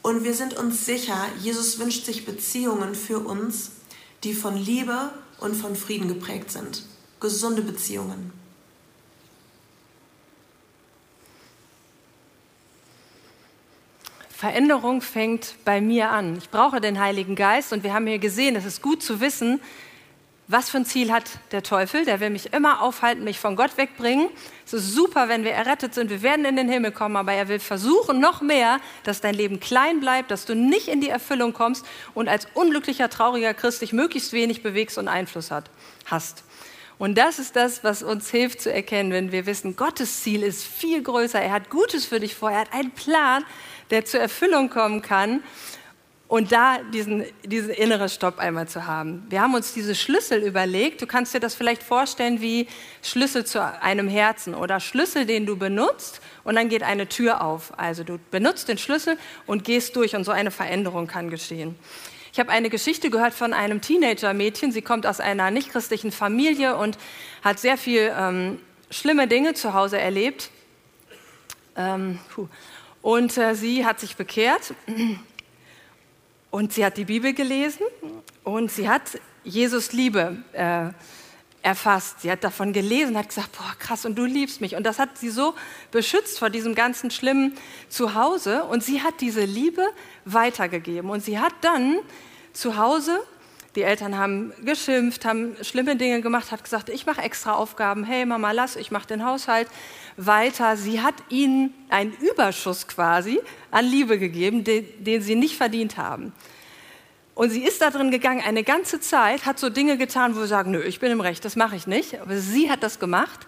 [0.00, 3.72] Und wir sind uns sicher, Jesus wünscht sich Beziehungen für uns,
[4.24, 6.84] die von Liebe und von Frieden geprägt sind.
[7.20, 8.32] Gesunde Beziehungen.
[14.30, 16.38] Veränderung fängt bei mir an.
[16.38, 19.60] Ich brauche den Heiligen Geist und wir haben hier gesehen, es ist gut zu wissen,
[20.50, 22.06] was für ein Ziel hat der Teufel?
[22.06, 24.30] Der will mich immer aufhalten, mich von Gott wegbringen.
[24.64, 27.48] Es ist super, wenn wir errettet sind, wir werden in den Himmel kommen, aber er
[27.48, 31.52] will versuchen noch mehr, dass dein Leben klein bleibt, dass du nicht in die Erfüllung
[31.52, 31.84] kommst
[32.14, 35.70] und als unglücklicher, trauriger Christ dich möglichst wenig bewegst und Einfluss hat,
[36.06, 36.44] hast.
[36.96, 40.64] Und das ist das, was uns hilft zu erkennen, wenn wir wissen, Gottes Ziel ist
[40.64, 41.40] viel größer.
[41.40, 42.50] Er hat Gutes für dich vor.
[42.50, 43.44] Er hat einen Plan,
[43.90, 45.44] der zur Erfüllung kommen kann.
[46.28, 49.26] Und da diesen, diesen innere Stopp einmal zu haben.
[49.30, 51.00] Wir haben uns diese Schlüssel überlegt.
[51.00, 52.68] Du kannst dir das vielleicht vorstellen wie
[53.02, 57.72] Schlüssel zu einem Herzen oder Schlüssel, den du benutzt und dann geht eine Tür auf.
[57.78, 61.76] Also du benutzt den Schlüssel und gehst durch und so eine Veränderung kann geschehen.
[62.30, 64.70] Ich habe eine Geschichte gehört von einem Teenager-Mädchen.
[64.70, 66.98] Sie kommt aus einer nichtchristlichen Familie und
[67.42, 68.60] hat sehr viel ähm,
[68.90, 70.50] schlimme Dinge zu Hause erlebt.
[71.74, 72.18] Ähm,
[73.00, 74.74] und äh, sie hat sich bekehrt
[76.50, 77.82] und sie hat die Bibel gelesen
[78.44, 79.02] und sie hat
[79.44, 80.90] Jesus Liebe äh,
[81.62, 82.22] erfasst.
[82.22, 84.74] Sie hat davon gelesen, hat gesagt, boah, krass, und du liebst mich.
[84.74, 85.54] Und das hat sie so
[85.90, 87.54] beschützt vor diesem ganzen schlimmen
[87.88, 88.64] Zuhause.
[88.64, 89.84] Und sie hat diese Liebe
[90.24, 91.10] weitergegeben.
[91.10, 91.98] Und sie hat dann
[92.52, 93.20] zu Hause,
[93.74, 98.04] die Eltern haben geschimpft, haben schlimme Dinge gemacht, hat gesagt, ich mache extra Aufgaben.
[98.04, 99.68] Hey Mama, lass, ich mache den Haushalt
[100.18, 100.76] weiter.
[100.76, 106.32] Sie hat ihnen einen Überschuss quasi an Liebe gegeben, den, den sie nicht verdient haben.
[107.34, 110.48] Und sie ist da drin gegangen eine ganze Zeit, hat so Dinge getan, wo wir
[110.48, 112.20] sagen, nö, ich bin im Recht, das mache ich nicht.
[112.20, 113.46] Aber sie hat das gemacht,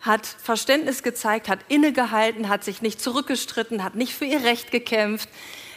[0.00, 5.28] hat Verständnis gezeigt, hat innegehalten, hat sich nicht zurückgestritten, hat nicht für ihr Recht gekämpft,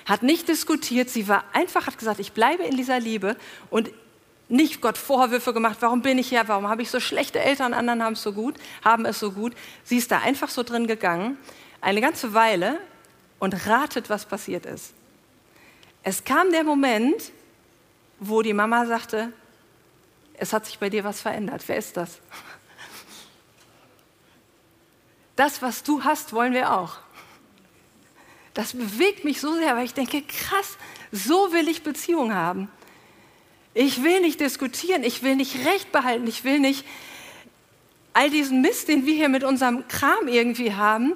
[0.06, 1.10] hat nicht diskutiert.
[1.10, 3.36] Sie war einfach, hat gesagt, ich bleibe in dieser Liebe
[3.72, 3.90] und
[4.50, 8.04] nicht Gott Vorwürfe gemacht, warum bin ich hier, warum habe ich so schlechte Eltern, anderen
[8.04, 9.54] haben es so gut, haben es so gut.
[9.84, 11.38] Sie ist da einfach so drin gegangen,
[11.82, 12.80] eine ganze Weile
[13.38, 14.94] und ratet, was passiert ist.
[16.04, 17.32] Es kam der Moment,
[18.20, 19.32] wo die Mama sagte,
[20.34, 21.64] es hat sich bei dir was verändert.
[21.68, 22.20] Wer ist das?
[25.36, 26.98] Das, was du hast, wollen wir auch.
[28.54, 30.78] Das bewegt mich so sehr, weil ich denke, krass,
[31.12, 32.70] so will ich Beziehung haben.
[33.82, 36.84] Ich will nicht diskutieren, ich will nicht Recht behalten, ich will nicht
[38.12, 41.14] all diesen Mist, den wir hier mit unserem Kram irgendwie haben,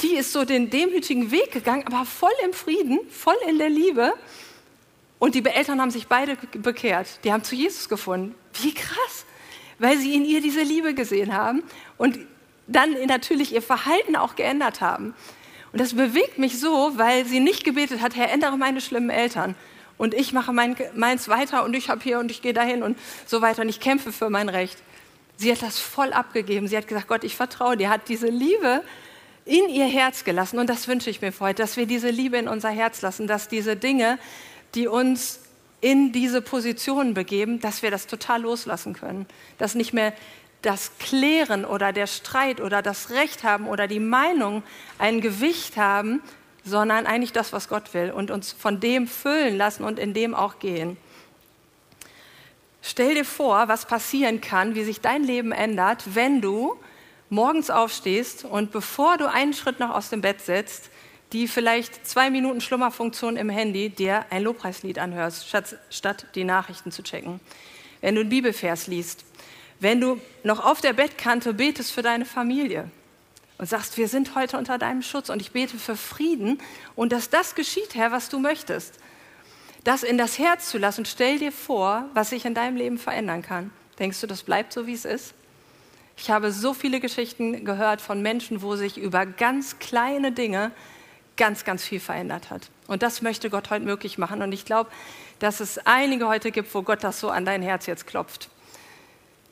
[0.00, 4.12] die ist so den demütigen Weg gegangen, aber voll im Frieden, voll in der Liebe.
[5.18, 7.08] Und die Eltern haben sich beide bekehrt.
[7.24, 8.36] Die haben zu Jesus gefunden.
[8.62, 9.26] Wie krass,
[9.80, 11.64] weil sie in ihr diese Liebe gesehen haben
[11.96, 12.16] und
[12.68, 15.16] dann natürlich ihr Verhalten auch geändert haben.
[15.72, 19.56] Und das bewegt mich so, weil sie nicht gebetet hat, Herr, ändere meine schlimmen Eltern.
[19.98, 22.96] Und ich mache mein, meins weiter und ich habe hier und ich gehe dahin und
[23.26, 24.78] so weiter und ich kämpfe für mein Recht.
[25.36, 26.68] Sie hat das voll abgegeben.
[26.68, 27.90] Sie hat gesagt, Gott, ich vertraue dir.
[27.90, 28.82] Hat diese Liebe
[29.44, 30.58] in ihr Herz gelassen.
[30.58, 33.26] Und das wünsche ich mir für heute, dass wir diese Liebe in unser Herz lassen,
[33.26, 34.18] dass diese Dinge,
[34.74, 35.40] die uns
[35.80, 39.26] in diese Positionen begeben, dass wir das total loslassen können.
[39.58, 40.12] Dass nicht mehr
[40.62, 44.62] das Klären oder der Streit oder das Recht haben oder die Meinung
[44.98, 46.20] ein Gewicht haben,
[46.68, 50.34] sondern eigentlich das, was Gott will und uns von dem füllen lassen und in dem
[50.34, 50.96] auch gehen.
[52.82, 56.76] Stell dir vor, was passieren kann, wie sich dein Leben ändert, wenn du
[57.30, 60.90] morgens aufstehst und bevor du einen Schritt noch aus dem Bett setzt,
[61.32, 65.46] die vielleicht zwei Minuten Schlummerfunktion im Handy dir ein Lobpreislied anhörst,
[65.90, 67.40] statt, die Nachrichten zu checken.
[68.00, 69.24] Wenn du einen Bibelvers liest,
[69.80, 72.90] wenn du noch auf der Bettkante betest für deine Familie
[73.58, 76.58] und sagst, wir sind heute unter deinem Schutz und ich bete für Frieden
[76.94, 78.94] und dass das geschieht, Herr, was du möchtest.
[79.84, 83.42] Das in das Herz zu lassen, stell dir vor, was sich in deinem Leben verändern
[83.42, 83.70] kann.
[83.98, 85.34] Denkst du, das bleibt so, wie es ist?
[86.16, 90.72] Ich habe so viele Geschichten gehört von Menschen, wo sich über ganz kleine Dinge
[91.36, 92.70] ganz, ganz viel verändert hat.
[92.88, 94.42] Und das möchte Gott heute möglich machen.
[94.42, 94.90] Und ich glaube,
[95.38, 98.50] dass es einige heute gibt, wo Gott das so an dein Herz jetzt klopft.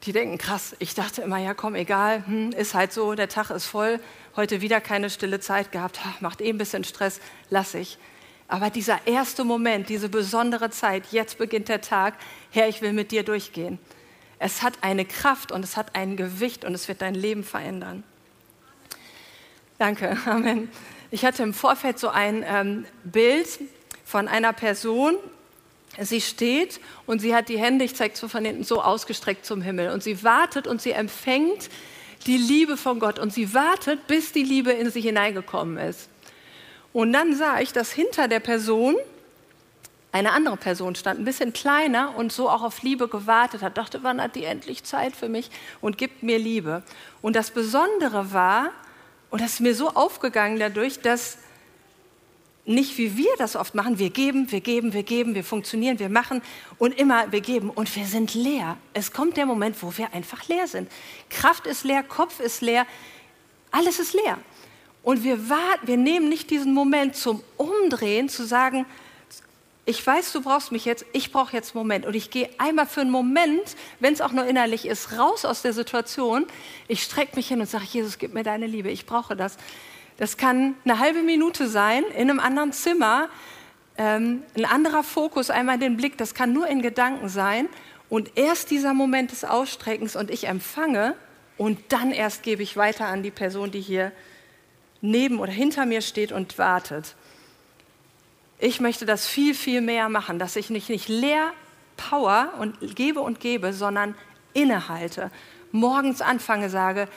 [0.06, 3.50] Die denken, krass, ich dachte immer, ja komm, egal, hm, ist halt so, der Tag
[3.50, 3.98] ist voll,
[4.36, 7.98] heute wieder keine stille Zeit gehabt, ha, macht eh ein bisschen Stress, lass ich.
[8.46, 12.14] Aber dieser erste Moment, diese besondere Zeit, jetzt beginnt der Tag,
[12.52, 13.80] Herr, ich will mit dir durchgehen.
[14.38, 18.04] Es hat eine Kraft und es hat ein Gewicht und es wird dein Leben verändern.
[19.78, 20.70] Danke, Amen.
[21.10, 23.48] Ich hatte im Vorfeld so ein ähm, Bild
[24.04, 25.16] von einer Person.
[26.00, 29.62] Sie steht und sie hat die Hände, ich zeige es von hinten, so ausgestreckt zum
[29.62, 29.90] Himmel.
[29.90, 31.70] Und sie wartet und sie empfängt
[32.26, 33.18] die Liebe von Gott.
[33.18, 36.08] Und sie wartet, bis die Liebe in sie hineingekommen ist.
[36.92, 38.96] Und dann sah ich, dass hinter der Person
[40.12, 44.02] eine andere Person stand, ein bisschen kleiner und so auch auf Liebe gewartet hat, dachte,
[44.02, 45.50] wann hat die endlich Zeit für mich
[45.82, 46.82] und gibt mir Liebe.
[47.20, 48.70] Und das Besondere war,
[49.28, 51.38] und das ist mir so aufgegangen dadurch, dass
[52.66, 56.08] nicht wie wir das oft machen, wir geben, wir geben, wir geben, wir funktionieren, wir
[56.08, 56.42] machen
[56.78, 58.76] und immer wir geben und wir sind leer.
[58.92, 60.90] Es kommt der Moment, wo wir einfach leer sind.
[61.30, 62.86] Kraft ist leer, Kopf ist leer,
[63.70, 64.38] alles ist leer.
[65.02, 68.84] Und wir warten, wir nehmen nicht diesen Moment zum Umdrehen, zu sagen,
[69.88, 72.06] ich weiß, du brauchst mich jetzt, ich brauche jetzt einen Moment.
[72.06, 75.62] Und ich gehe einmal für einen Moment, wenn es auch nur innerlich ist, raus aus
[75.62, 76.44] der Situation.
[76.88, 79.56] Ich strecke mich hin und sage, Jesus, gib mir deine Liebe, ich brauche das.
[80.16, 83.28] Das kann eine halbe Minute sein, in einem anderen Zimmer,
[83.98, 87.68] ähm, ein anderer Fokus, einmal den Blick, das kann nur in Gedanken sein.
[88.08, 91.14] Und erst dieser Moment des Ausstreckens und ich empfange
[91.56, 94.12] und dann erst gebe ich weiter an die Person, die hier
[95.00, 97.14] neben oder hinter mir steht und wartet.
[98.58, 101.52] Ich möchte das viel, viel mehr machen, dass ich nicht, nicht leer
[101.96, 104.14] Power und gebe und gebe, sondern
[104.54, 105.30] innehalte.
[105.72, 107.08] Morgens anfange, sage,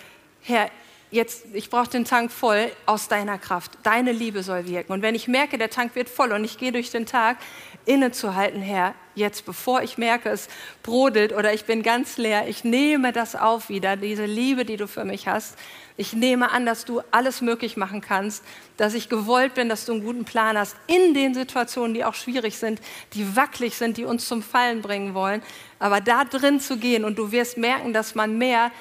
[0.41, 0.69] Herr,
[1.11, 3.71] jetzt, ich brauche den Tank voll aus deiner Kraft.
[3.83, 4.93] Deine Liebe soll wirken.
[4.93, 7.37] Und wenn ich merke, der Tank wird voll und ich gehe durch den Tag,
[7.85, 10.47] innezuhalten, Herr, jetzt bevor ich merke, es
[10.83, 14.87] brodelt oder ich bin ganz leer, ich nehme das auf wieder, diese Liebe, die du
[14.87, 15.57] für mich hast.
[15.97, 18.43] Ich nehme an, dass du alles möglich machen kannst,
[18.77, 22.13] dass ich gewollt bin, dass du einen guten Plan hast in den Situationen, die auch
[22.13, 22.79] schwierig sind,
[23.13, 25.41] die wackelig sind, die uns zum Fallen bringen wollen.
[25.79, 28.71] Aber da drin zu gehen und du wirst merken, dass man mehr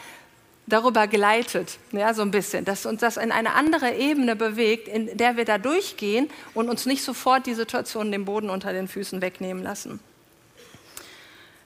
[0.68, 5.16] darüber gleitet, ja, so ein bisschen, dass uns das in eine andere Ebene bewegt, in
[5.16, 9.22] der wir da durchgehen und uns nicht sofort die Situation den Boden unter den Füßen
[9.22, 10.00] wegnehmen lassen.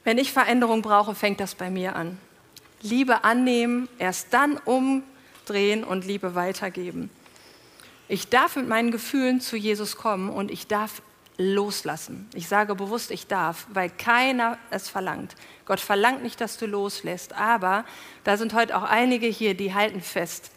[0.04, 2.18] Wenn ich Veränderung brauche, fängt das bei mir an.
[2.80, 7.10] Liebe annehmen, erst dann umdrehen und Liebe weitergeben.
[8.08, 11.02] Ich darf mit meinen Gefühlen zu Jesus kommen und ich darf
[11.38, 12.28] loslassen.
[12.34, 15.34] Ich sage bewusst, ich darf, weil keiner es verlangt.
[15.64, 17.84] Gott verlangt nicht, dass du loslässt, aber
[18.24, 20.50] da sind heute auch einige hier, die halten fest.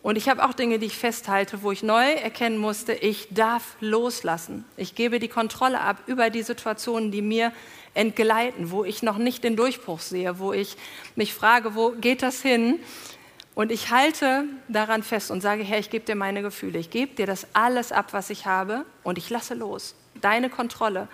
[0.00, 3.76] Und ich habe auch Dinge, die ich festhalte, wo ich neu erkennen musste, ich darf
[3.80, 4.64] loslassen.
[4.76, 7.52] Ich gebe die Kontrolle ab über die Situationen, die mir
[7.94, 10.76] entgleiten, wo ich noch nicht den Durchbruch sehe, wo ich
[11.16, 12.78] mich frage, wo geht das hin?
[13.58, 17.16] Und ich halte daran fest und sage, Herr, ich gebe dir meine Gefühle, ich gebe
[17.16, 19.96] dir das alles ab, was ich habe und ich lasse los.
[20.20, 21.08] Deine Kontrolle.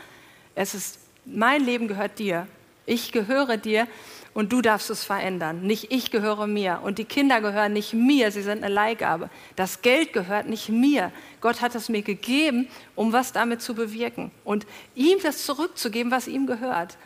[0.54, 2.46] Es ist, mein Leben gehört dir.
[2.84, 3.86] Ich gehöre dir
[4.34, 5.62] und du darfst es verändern.
[5.62, 9.30] Nicht ich gehöre mir und die Kinder gehören nicht mir, sie sind eine Leihgabe.
[9.56, 11.12] Das Geld gehört nicht mir.
[11.40, 16.28] Gott hat es mir gegeben, um was damit zu bewirken und ihm das zurückzugeben, was
[16.28, 16.98] ihm gehört.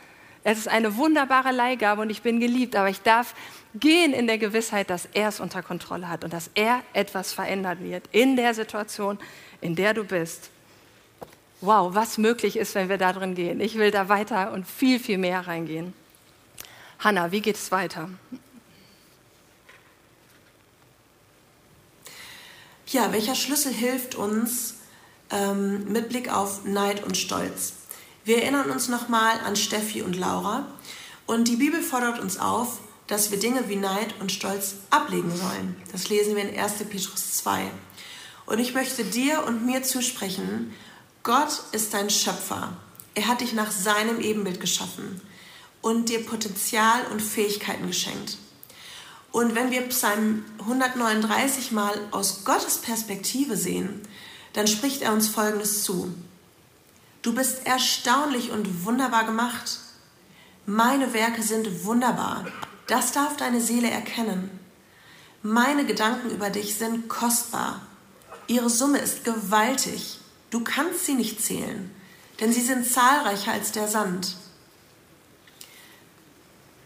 [0.51, 3.35] Es ist eine wunderbare Leihgabe und ich bin geliebt, aber ich darf
[3.75, 7.83] gehen in der Gewissheit, dass er es unter Kontrolle hat und dass er etwas verändert
[7.83, 9.19] wird in der Situation,
[9.61, 10.49] in der du bist.
[11.61, 13.59] Wow, was möglich ist, wenn wir da drin gehen.
[13.61, 15.93] Ich will da weiter und viel, viel mehr reingehen.
[16.97, 18.09] Hanna, wie geht es weiter?
[22.87, 24.77] Ja, welcher Schlüssel hilft uns
[25.29, 27.78] ähm, mit Blick auf Neid und Stolz?
[28.29, 30.67] Wir erinnern uns nochmal an Steffi und Laura
[31.25, 32.77] und die Bibel fordert uns auf,
[33.07, 35.75] dass wir Dinge wie Neid und Stolz ablegen sollen.
[35.91, 36.73] Das lesen wir in 1.
[36.91, 37.71] Petrus 2.
[38.45, 40.75] Und ich möchte dir und mir zusprechen,
[41.23, 42.77] Gott ist dein Schöpfer.
[43.15, 45.21] Er hat dich nach seinem Ebenbild geschaffen
[45.81, 48.37] und dir Potenzial und Fähigkeiten geschenkt.
[49.31, 54.01] Und wenn wir Psalm 139 mal aus Gottes Perspektive sehen,
[54.53, 56.13] dann spricht er uns Folgendes zu.
[57.21, 59.79] Du bist erstaunlich und wunderbar gemacht.
[60.65, 62.47] Meine Werke sind wunderbar.
[62.87, 64.49] Das darf deine Seele erkennen.
[65.41, 67.81] Meine Gedanken über dich sind kostbar.
[68.47, 70.19] Ihre Summe ist gewaltig.
[70.49, 71.91] Du kannst sie nicht zählen,
[72.39, 74.35] denn sie sind zahlreicher als der Sand.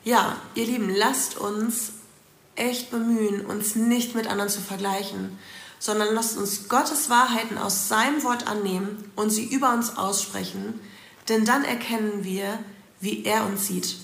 [0.03, 1.93] Ja, ihr Lieben, lasst uns
[2.55, 5.37] echt bemühen, uns nicht mit anderen zu vergleichen,
[5.83, 10.79] sondern lasst uns Gottes Wahrheiten aus seinem Wort annehmen und sie über uns aussprechen,
[11.27, 12.57] denn dann erkennen wir,
[13.01, 13.97] wie er uns sieht.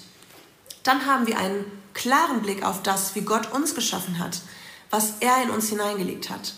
[0.83, 1.63] Dann haben wir einen
[1.93, 4.41] klaren Blick auf das, wie Gott uns geschaffen hat,
[4.89, 6.53] was er in uns hineingelegt hat.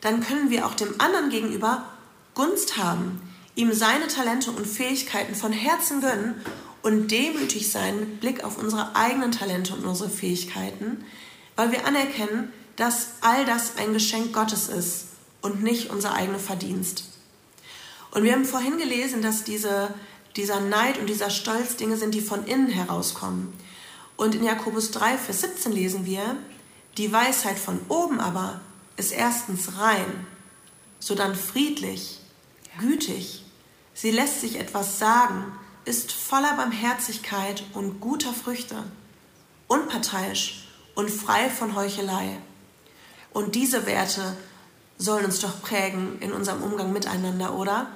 [0.00, 1.84] Dann können wir auch dem anderen gegenüber
[2.36, 3.20] Gunst haben,
[3.56, 6.36] ihm seine Talente und Fähigkeiten von Herzen gönnen
[6.82, 11.04] und demütig sein mit Blick auf unsere eigenen Talente und unsere Fähigkeiten,
[11.56, 12.52] weil wir anerkennen,
[12.82, 15.04] dass all das ein Geschenk Gottes ist
[15.40, 17.04] und nicht unser eigener Verdienst.
[18.10, 19.94] Und wir haben vorhin gelesen, dass diese,
[20.34, 23.52] dieser Neid und dieser Stolz Dinge sind, die von innen herauskommen.
[24.16, 26.36] Und in Jakobus 3, Vers 17 lesen wir,
[26.96, 28.60] die Weisheit von oben aber
[28.96, 30.26] ist erstens rein,
[30.98, 32.18] sodann friedlich,
[32.80, 33.44] gütig,
[33.94, 35.52] sie lässt sich etwas sagen,
[35.84, 38.82] ist voller Barmherzigkeit und guter Früchte,
[39.68, 40.66] unparteiisch
[40.96, 42.40] und frei von Heuchelei.
[43.32, 44.36] Und diese Werte
[44.98, 47.88] sollen uns doch prägen in unserem Umgang miteinander, oder?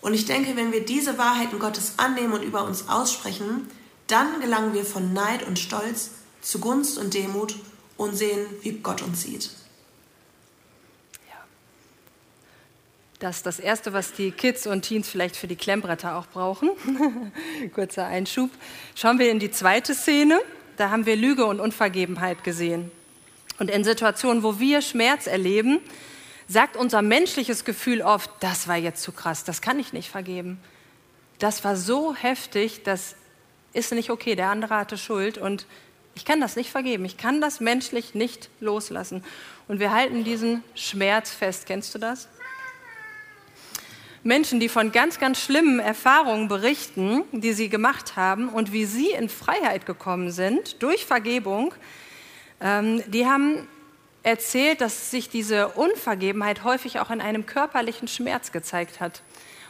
[0.00, 3.68] Und ich denke, wenn wir diese Wahrheiten Gottes annehmen und über uns aussprechen,
[4.06, 6.10] dann gelangen wir von Neid und Stolz
[6.40, 7.56] zu Gunst und Demut
[7.96, 9.50] und sehen, wie Gott uns sieht.
[13.18, 16.70] Das ist das Erste, was die Kids und Teens vielleicht für die Klemmbretter auch brauchen.
[17.74, 18.50] Kurzer Einschub.
[18.94, 20.40] Schauen wir in die zweite Szene.
[20.76, 22.92] Da haben wir Lüge und Unvergebenheit gesehen.
[23.58, 25.80] Und in Situationen, wo wir Schmerz erleben,
[26.46, 30.60] sagt unser menschliches Gefühl oft, das war jetzt zu krass, das kann ich nicht vergeben.
[31.38, 33.14] Das war so heftig, das
[33.72, 35.66] ist nicht okay, der andere hatte Schuld und
[36.14, 39.22] ich kann das nicht vergeben, ich kann das menschlich nicht loslassen.
[39.68, 41.66] Und wir halten diesen Schmerz fest.
[41.66, 42.28] Kennst du das?
[44.24, 49.10] Menschen, die von ganz, ganz schlimmen Erfahrungen berichten, die sie gemacht haben und wie sie
[49.12, 51.72] in Freiheit gekommen sind durch Vergebung,
[52.60, 53.66] ähm, die haben
[54.22, 59.22] erzählt, dass sich diese Unvergebenheit häufig auch in einem körperlichen Schmerz gezeigt hat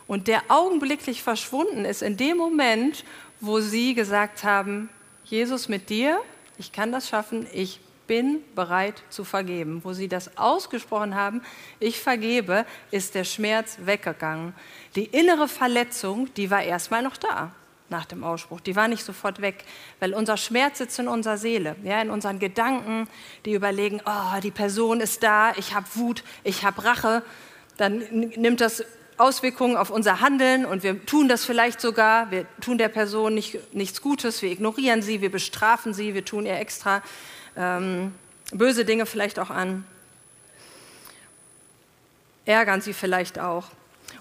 [0.06, 3.04] und der augenblicklich verschwunden ist in dem Moment,
[3.40, 4.88] wo sie gesagt haben,
[5.24, 6.18] Jesus mit dir,
[6.56, 9.82] ich kann das schaffen, ich bin bereit zu vergeben.
[9.84, 11.42] Wo sie das ausgesprochen haben,
[11.78, 14.54] ich vergebe, ist der Schmerz weggegangen.
[14.96, 17.52] Die innere Verletzung, die war erstmal noch da
[17.90, 18.60] nach dem Ausspruch.
[18.60, 19.64] Die war nicht sofort weg,
[20.00, 23.08] weil unser Schmerz sitzt in unserer Seele, ja, in unseren Gedanken,
[23.44, 27.22] die überlegen, oh, die Person ist da, ich habe Wut, ich habe Rache.
[27.76, 27.98] Dann
[28.36, 28.84] nimmt das
[29.16, 32.30] Auswirkungen auf unser Handeln und wir tun das vielleicht sogar.
[32.30, 36.46] Wir tun der Person nicht, nichts Gutes, wir ignorieren sie, wir bestrafen sie, wir tun
[36.46, 37.02] ihr extra
[37.56, 38.14] ähm,
[38.52, 39.84] böse Dinge vielleicht auch an,
[42.44, 43.66] ärgern sie vielleicht auch.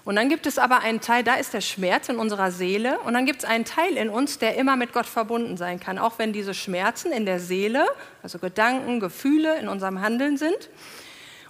[0.08, 2.98] Und dann gibt es aber einen Teil, da ist der Schmerz in unserer Seele.
[3.00, 5.98] Und dann gibt es einen Teil in uns, der immer mit Gott verbunden sein kann,
[5.98, 7.86] auch wenn diese Schmerzen in der Seele,
[8.22, 10.70] also Gedanken, Gefühle in unserem Handeln sind.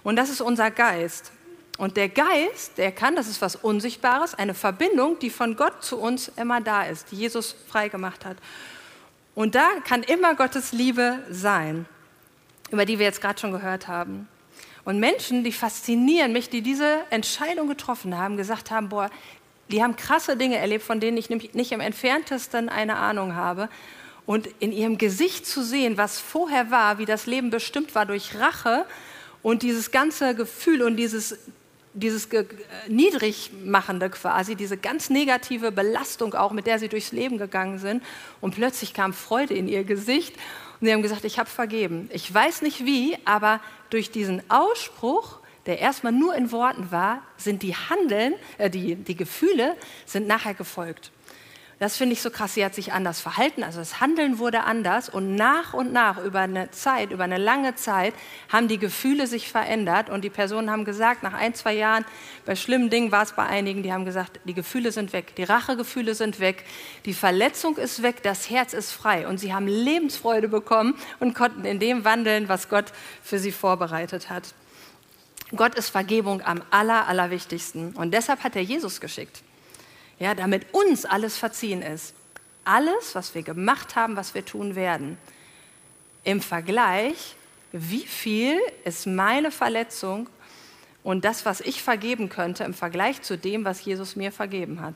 [0.03, 1.31] Und das ist unser Geist.
[1.77, 5.97] Und der Geist, der kann, das ist was Unsichtbares, eine Verbindung, die von Gott zu
[5.97, 8.35] uns immer da ist, die Jesus freigemacht hat.
[9.35, 11.85] Und da kann immer Gottes Liebe sein,
[12.71, 14.27] über die wir jetzt gerade schon gehört haben.
[14.85, 19.09] Und Menschen, die faszinieren mich, die diese Entscheidung getroffen haben, gesagt haben, boah,
[19.69, 23.69] die haben krasse Dinge erlebt, von denen ich nicht im entferntesten eine Ahnung habe.
[24.25, 28.35] Und in ihrem Gesicht zu sehen, was vorher war, wie das Leben bestimmt war durch
[28.39, 28.85] Rache
[29.41, 31.37] und dieses ganze Gefühl und dieses,
[31.93, 32.29] dieses
[32.87, 38.03] Niedrigmachende quasi, diese ganz negative Belastung auch, mit der sie durchs Leben gegangen sind.
[38.41, 40.35] Und plötzlich kam Freude in ihr Gesicht
[40.79, 42.09] und sie haben gesagt, ich habe vergeben.
[42.13, 43.59] Ich weiß nicht wie, aber
[43.89, 49.15] durch diesen Ausspruch, der erstmal nur in Worten war, sind die Handeln, äh, die, die
[49.15, 49.75] Gefühle
[50.05, 51.11] sind nachher gefolgt.
[51.79, 52.55] Das finde ich so krass.
[52.55, 55.07] Sie hat sich anders verhalten, also das Handeln wurde anders.
[55.07, 58.13] Und nach und nach über eine Zeit, über eine lange Zeit
[58.49, 60.09] haben die Gefühle sich verändert.
[60.09, 62.03] Und die Personen haben gesagt, nach ein, zwei Jahren,
[62.45, 65.43] bei schlimmen Dingen war es bei einigen, die haben gesagt, die Gefühle sind weg, die
[65.43, 66.65] Rachegefühle sind weg,
[67.05, 69.25] die Verletzung ist weg, das Herz ist frei.
[69.25, 72.91] Und sie haben Lebensfreude bekommen und konnten in dem wandeln, was Gott
[73.23, 74.53] für sie vorbereitet hat.
[75.55, 77.93] Gott ist Vergebung am aller, allerwichtigsten.
[77.95, 79.43] Und deshalb hat er Jesus geschickt
[80.19, 82.13] ja, damit uns alles verziehen ist.
[82.65, 85.17] Alles, was wir gemacht haben, was wir tun werden.
[86.23, 87.35] Im Vergleich,
[87.71, 90.29] wie viel ist meine Verletzung
[91.03, 94.95] und das, was ich vergeben könnte, im Vergleich zu dem, was Jesus mir vergeben hat.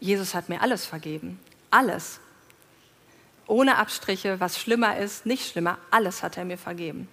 [0.00, 1.38] Jesus hat mir alles vergeben.
[1.70, 2.18] Alles.
[3.46, 7.08] Ohne Abstriche, was schlimmer ist, nicht schlimmer, alles hat er mir vergeben.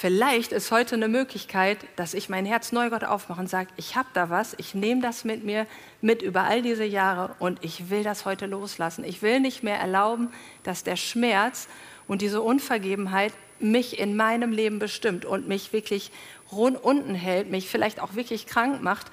[0.00, 3.96] Vielleicht ist heute eine Möglichkeit, dass ich mein Herz neu Gott aufmache und sage, ich
[3.96, 5.66] habe da was, ich nehme das mit mir
[6.00, 9.04] mit über all diese Jahre und ich will das heute loslassen.
[9.04, 10.32] Ich will nicht mehr erlauben,
[10.62, 11.68] dass der Schmerz
[12.08, 16.12] und diese Unvergebenheit mich in meinem Leben bestimmt und mich wirklich
[16.50, 19.08] rund unten hält, mich vielleicht auch wirklich krank macht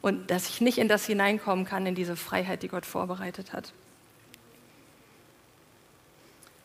[0.00, 3.74] und dass ich nicht in das hineinkommen kann, in diese Freiheit, die Gott vorbereitet hat.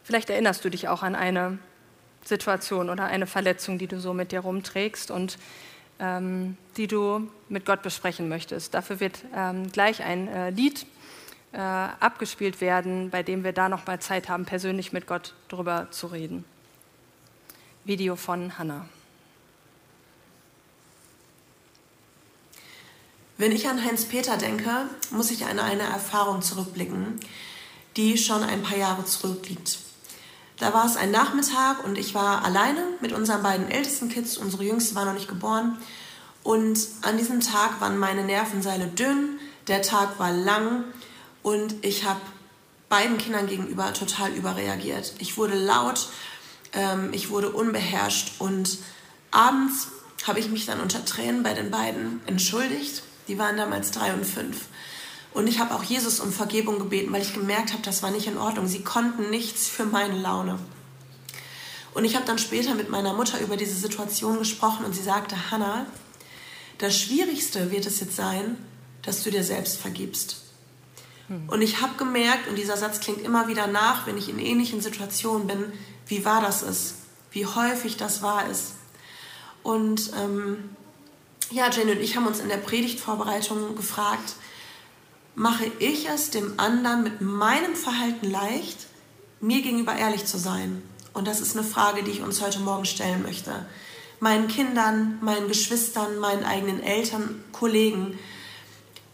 [0.06, 1.60] Vielleicht erinnerst du dich auch an eine
[2.24, 5.38] Situation oder eine Verletzung, die du so mit dir rumträgst und
[6.00, 8.74] ähm, die du mit Gott besprechen möchtest.
[8.74, 10.86] Dafür wird ähm, gleich ein äh, Lied
[11.54, 15.88] äh, abgespielt werden, bei dem wir da noch mal Zeit haben, persönlich mit Gott drüber
[15.92, 16.46] zu reden.
[17.84, 18.86] Video von Hannah.
[23.38, 24.70] Wenn ich an Heinz-Peter denke,
[25.10, 27.20] muss ich an eine Erfahrung zurückblicken,
[27.98, 29.80] die schon ein paar Jahre zurückliegt.
[30.62, 34.38] Da war es ein Nachmittag und ich war alleine mit unseren beiden ältesten Kids.
[34.38, 35.80] Unsere Jüngste war noch nicht geboren.
[36.44, 40.84] Und an diesem Tag waren meine Nervenseile dünn, der Tag war lang
[41.42, 42.22] und ich habe
[42.90, 45.16] beiden Kindern gegenüber total überreagiert.
[45.18, 46.10] Ich wurde laut,
[46.74, 48.78] ähm, ich wurde unbeherrscht und
[49.32, 49.88] abends
[50.28, 53.02] habe ich mich dann unter Tränen bei den beiden entschuldigt.
[53.28, 54.66] Die waren damals drei und fünf.
[55.34, 58.28] Und ich habe auch Jesus um Vergebung gebeten, weil ich gemerkt habe, das war nicht
[58.28, 58.68] in Ordnung.
[58.68, 60.60] Sie konnten nichts für meine Laune.
[61.94, 65.52] Und ich habe dann später mit meiner Mutter über diese Situation gesprochen und sie sagte,
[65.52, 65.86] Hannah,
[66.78, 68.58] das Schwierigste wird es jetzt sein,
[69.04, 70.38] dass du dir selbst vergibst.
[71.28, 71.48] Hm.
[71.48, 74.82] Und ich habe gemerkt, und dieser Satz klingt immer wieder nach, wenn ich in ähnlichen
[74.82, 75.74] Situationen bin,
[76.08, 76.96] wie wahr das ist,
[77.32, 78.74] wie häufig das wahr ist.
[79.64, 80.76] Und ähm,
[81.52, 84.36] ja, Jenny und ich haben uns in der Predigtvorbereitung gefragt,
[85.36, 88.88] mache ich es dem anderen mit meinem Verhalten leicht,
[89.40, 90.82] mir gegenüber ehrlich zu sein?
[91.14, 93.66] Und das ist eine Frage, die ich uns heute Morgen stellen möchte.
[94.20, 98.18] Meinen Kindern, meinen Geschwistern, meinen eigenen Eltern, Kollegen.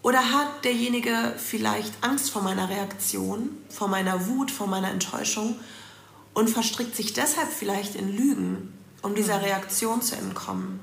[0.01, 5.57] Oder hat derjenige vielleicht Angst vor meiner Reaktion, vor meiner Wut, vor meiner Enttäuschung
[6.33, 10.79] und verstrickt sich deshalb vielleicht in Lügen, um dieser Reaktion zu entkommen?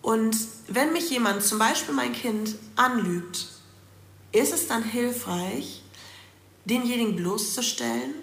[0.00, 0.36] Und
[0.68, 3.48] wenn mich jemand, zum Beispiel mein Kind, anlügt,
[4.32, 5.82] ist es dann hilfreich,
[6.64, 8.14] denjenigen bloßzustellen?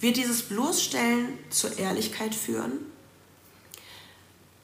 [0.00, 2.72] Wird dieses Bloßstellen zur Ehrlichkeit führen?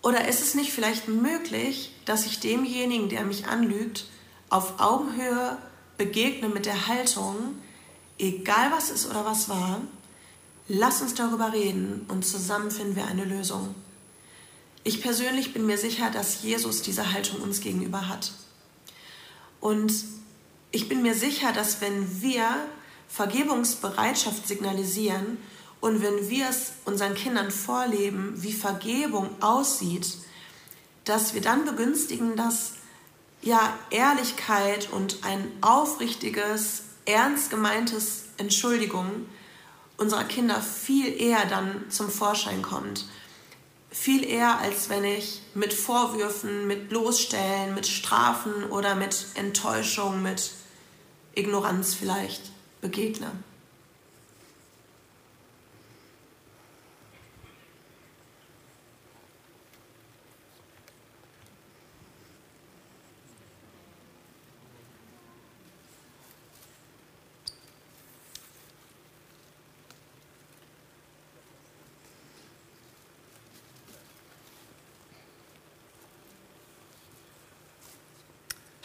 [0.03, 4.07] Oder ist es nicht vielleicht möglich, dass ich demjenigen, der mich anlügt,
[4.51, 5.57] auf Augenhöhe
[5.97, 7.37] begegne mit der Haltung,
[8.19, 9.81] egal was ist oder was war,
[10.69, 13.75] lass uns darüber reden und zusammen finden wir eine Lösung.
[14.85, 18.33] Ich persönlich bin mir sicher, dass Jesus diese Haltung uns gegenüber hat.
[19.63, 19.95] Und
[20.73, 22.45] ich bin mir sicher, dass wenn wir
[23.09, 25.39] Vergebungsbereitschaft signalisieren
[25.81, 30.19] und wenn wir es unseren Kindern vorleben, wie Vergebung aussieht,
[31.05, 32.73] dass wir dann begünstigen, dass
[33.41, 39.27] ja Ehrlichkeit und ein aufrichtiges, ernst gemeintes Entschuldigung
[39.97, 43.05] unserer Kinder viel eher dann zum Vorschein kommt.
[43.93, 50.53] Viel eher, als wenn ich mit Vorwürfen, mit Bloßstellen, mit Strafen oder mit Enttäuschung, mit
[51.35, 53.31] Ignoranz vielleicht begegne.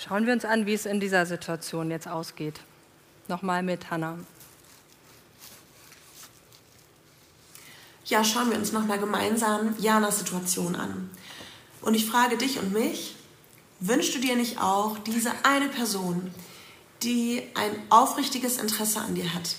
[0.07, 2.61] Schauen wir uns an, wie es in dieser Situation jetzt ausgeht.
[3.27, 4.17] Nochmal mit Hannah.
[8.05, 11.09] Ja, schauen wir uns nochmal gemeinsam Janas Situation an.
[11.81, 13.15] Und ich frage dich und mich,
[13.81, 16.31] wünschst du dir nicht auch diese eine Person,
[17.03, 19.55] die ein aufrichtiges Interesse an dir hat,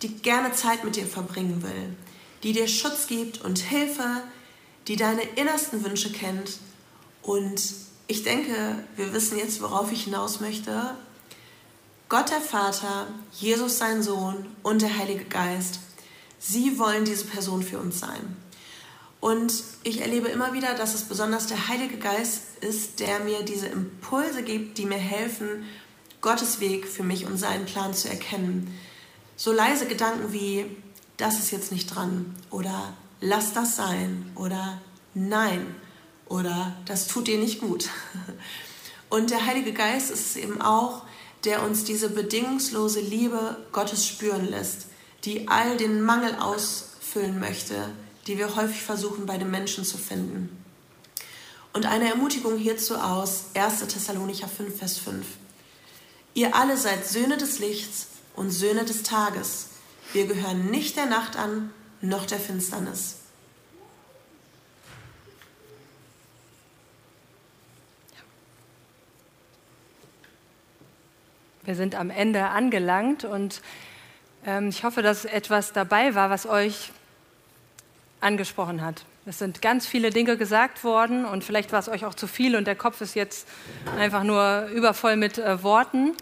[0.00, 1.94] die gerne Zeit mit dir verbringen will,
[2.42, 4.22] die dir Schutz gibt und Hilfe,
[4.88, 6.58] die deine innersten Wünsche kennt
[7.20, 7.60] und
[8.10, 10.96] ich denke, wir wissen jetzt, worauf ich hinaus möchte.
[12.08, 15.78] Gott der Vater, Jesus sein Sohn und der Heilige Geist,
[16.40, 18.36] sie wollen diese Person für uns sein.
[19.20, 23.68] Und ich erlebe immer wieder, dass es besonders der Heilige Geist ist, der mir diese
[23.68, 25.64] Impulse gibt, die mir helfen,
[26.20, 28.76] Gottes Weg für mich und seinen Plan zu erkennen.
[29.36, 30.66] So leise Gedanken wie,
[31.16, 34.80] das ist jetzt nicht dran oder lass das sein oder
[35.14, 35.76] nein
[36.30, 37.90] oder das tut dir nicht gut.
[39.10, 41.02] Und der Heilige Geist ist es eben auch,
[41.44, 44.86] der uns diese bedingungslose Liebe Gottes spüren lässt,
[45.24, 47.90] die all den Mangel ausfüllen möchte,
[48.28, 50.56] die wir häufig versuchen bei den Menschen zu finden.
[51.72, 53.80] Und eine Ermutigung hierzu aus 1.
[53.88, 55.26] Thessalonicher 5, Vers 5.
[56.34, 58.06] Ihr alle seid Söhne des Lichts
[58.36, 59.66] und Söhne des Tages.
[60.12, 63.19] Wir gehören nicht der Nacht an, noch der Finsternis.
[71.62, 73.60] Wir sind am Ende angelangt und
[74.46, 76.90] ähm, ich hoffe, dass etwas dabei war, was euch
[78.20, 79.04] angesprochen hat.
[79.26, 82.56] Es sind ganz viele Dinge gesagt worden und vielleicht war es euch auch zu viel
[82.56, 83.46] und der Kopf ist jetzt
[83.98, 86.16] einfach nur übervoll mit äh, Worten.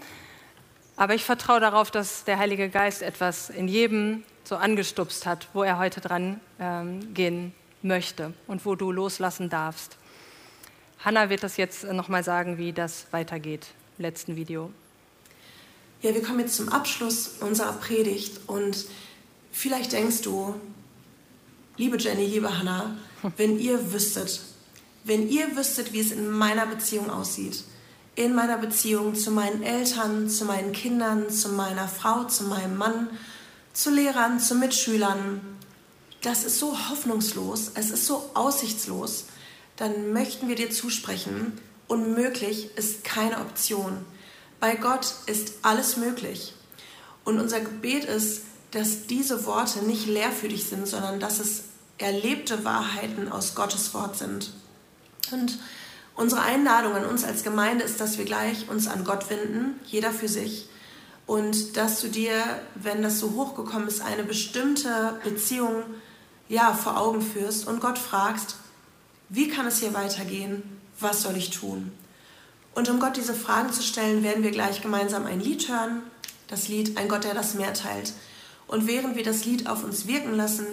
[0.97, 5.62] Aber ich vertraue darauf, dass der Heilige Geist etwas in jedem so angestupst hat, wo
[5.62, 9.97] er heute dran ähm, gehen möchte und wo du loslassen darfst.
[10.99, 14.72] Hanna wird das jetzt nochmal sagen, wie das weitergeht im letzten Video.
[16.01, 18.86] Ja, wir kommen jetzt zum Abschluss unserer Predigt und
[19.51, 20.55] vielleicht denkst du,
[21.76, 22.96] liebe Jenny, liebe Hannah,
[23.36, 24.40] wenn ihr wüsstet,
[25.03, 27.64] wenn ihr wüsstet, wie es in meiner Beziehung aussieht,
[28.14, 33.11] in meiner Beziehung zu meinen Eltern, zu meinen Kindern, zu meiner Frau, zu meinem Mann,
[33.72, 35.40] zu Lehrern, zu Mitschülern,
[36.22, 39.24] das ist so hoffnungslos, es ist so aussichtslos,
[39.74, 44.05] dann möchten wir dir zusprechen, unmöglich ist keine Option.
[44.61, 46.54] Bei Gott ist alles möglich.
[47.24, 51.64] Und unser Gebet ist, dass diese Worte nicht leer für dich sind, sondern dass es
[51.98, 54.52] erlebte Wahrheiten aus Gottes Wort sind.
[55.32, 55.59] Und
[56.14, 60.12] unsere Einladung an uns als Gemeinde ist, dass wir gleich uns an Gott wenden, jeder
[60.12, 60.68] für sich.
[61.26, 62.42] Und dass du dir,
[62.74, 65.84] wenn das so hochgekommen ist, eine bestimmte Beziehung
[66.48, 68.56] ja, vor Augen führst und Gott fragst,
[69.28, 70.62] wie kann es hier weitergehen?
[70.98, 71.92] Was soll ich tun?
[72.79, 76.01] Und um Gott diese Fragen zu stellen, werden wir gleich gemeinsam ein Lied hören.
[76.47, 78.12] Das Lied Ein Gott, der das Meer teilt.
[78.68, 80.64] Und während wir das Lied auf uns wirken lassen,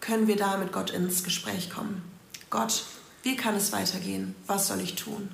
[0.00, 2.02] können wir da mit Gott ins Gespräch kommen.
[2.50, 2.84] Gott,
[3.22, 4.34] wie kann es weitergehen?
[4.46, 5.30] Was soll ich tun?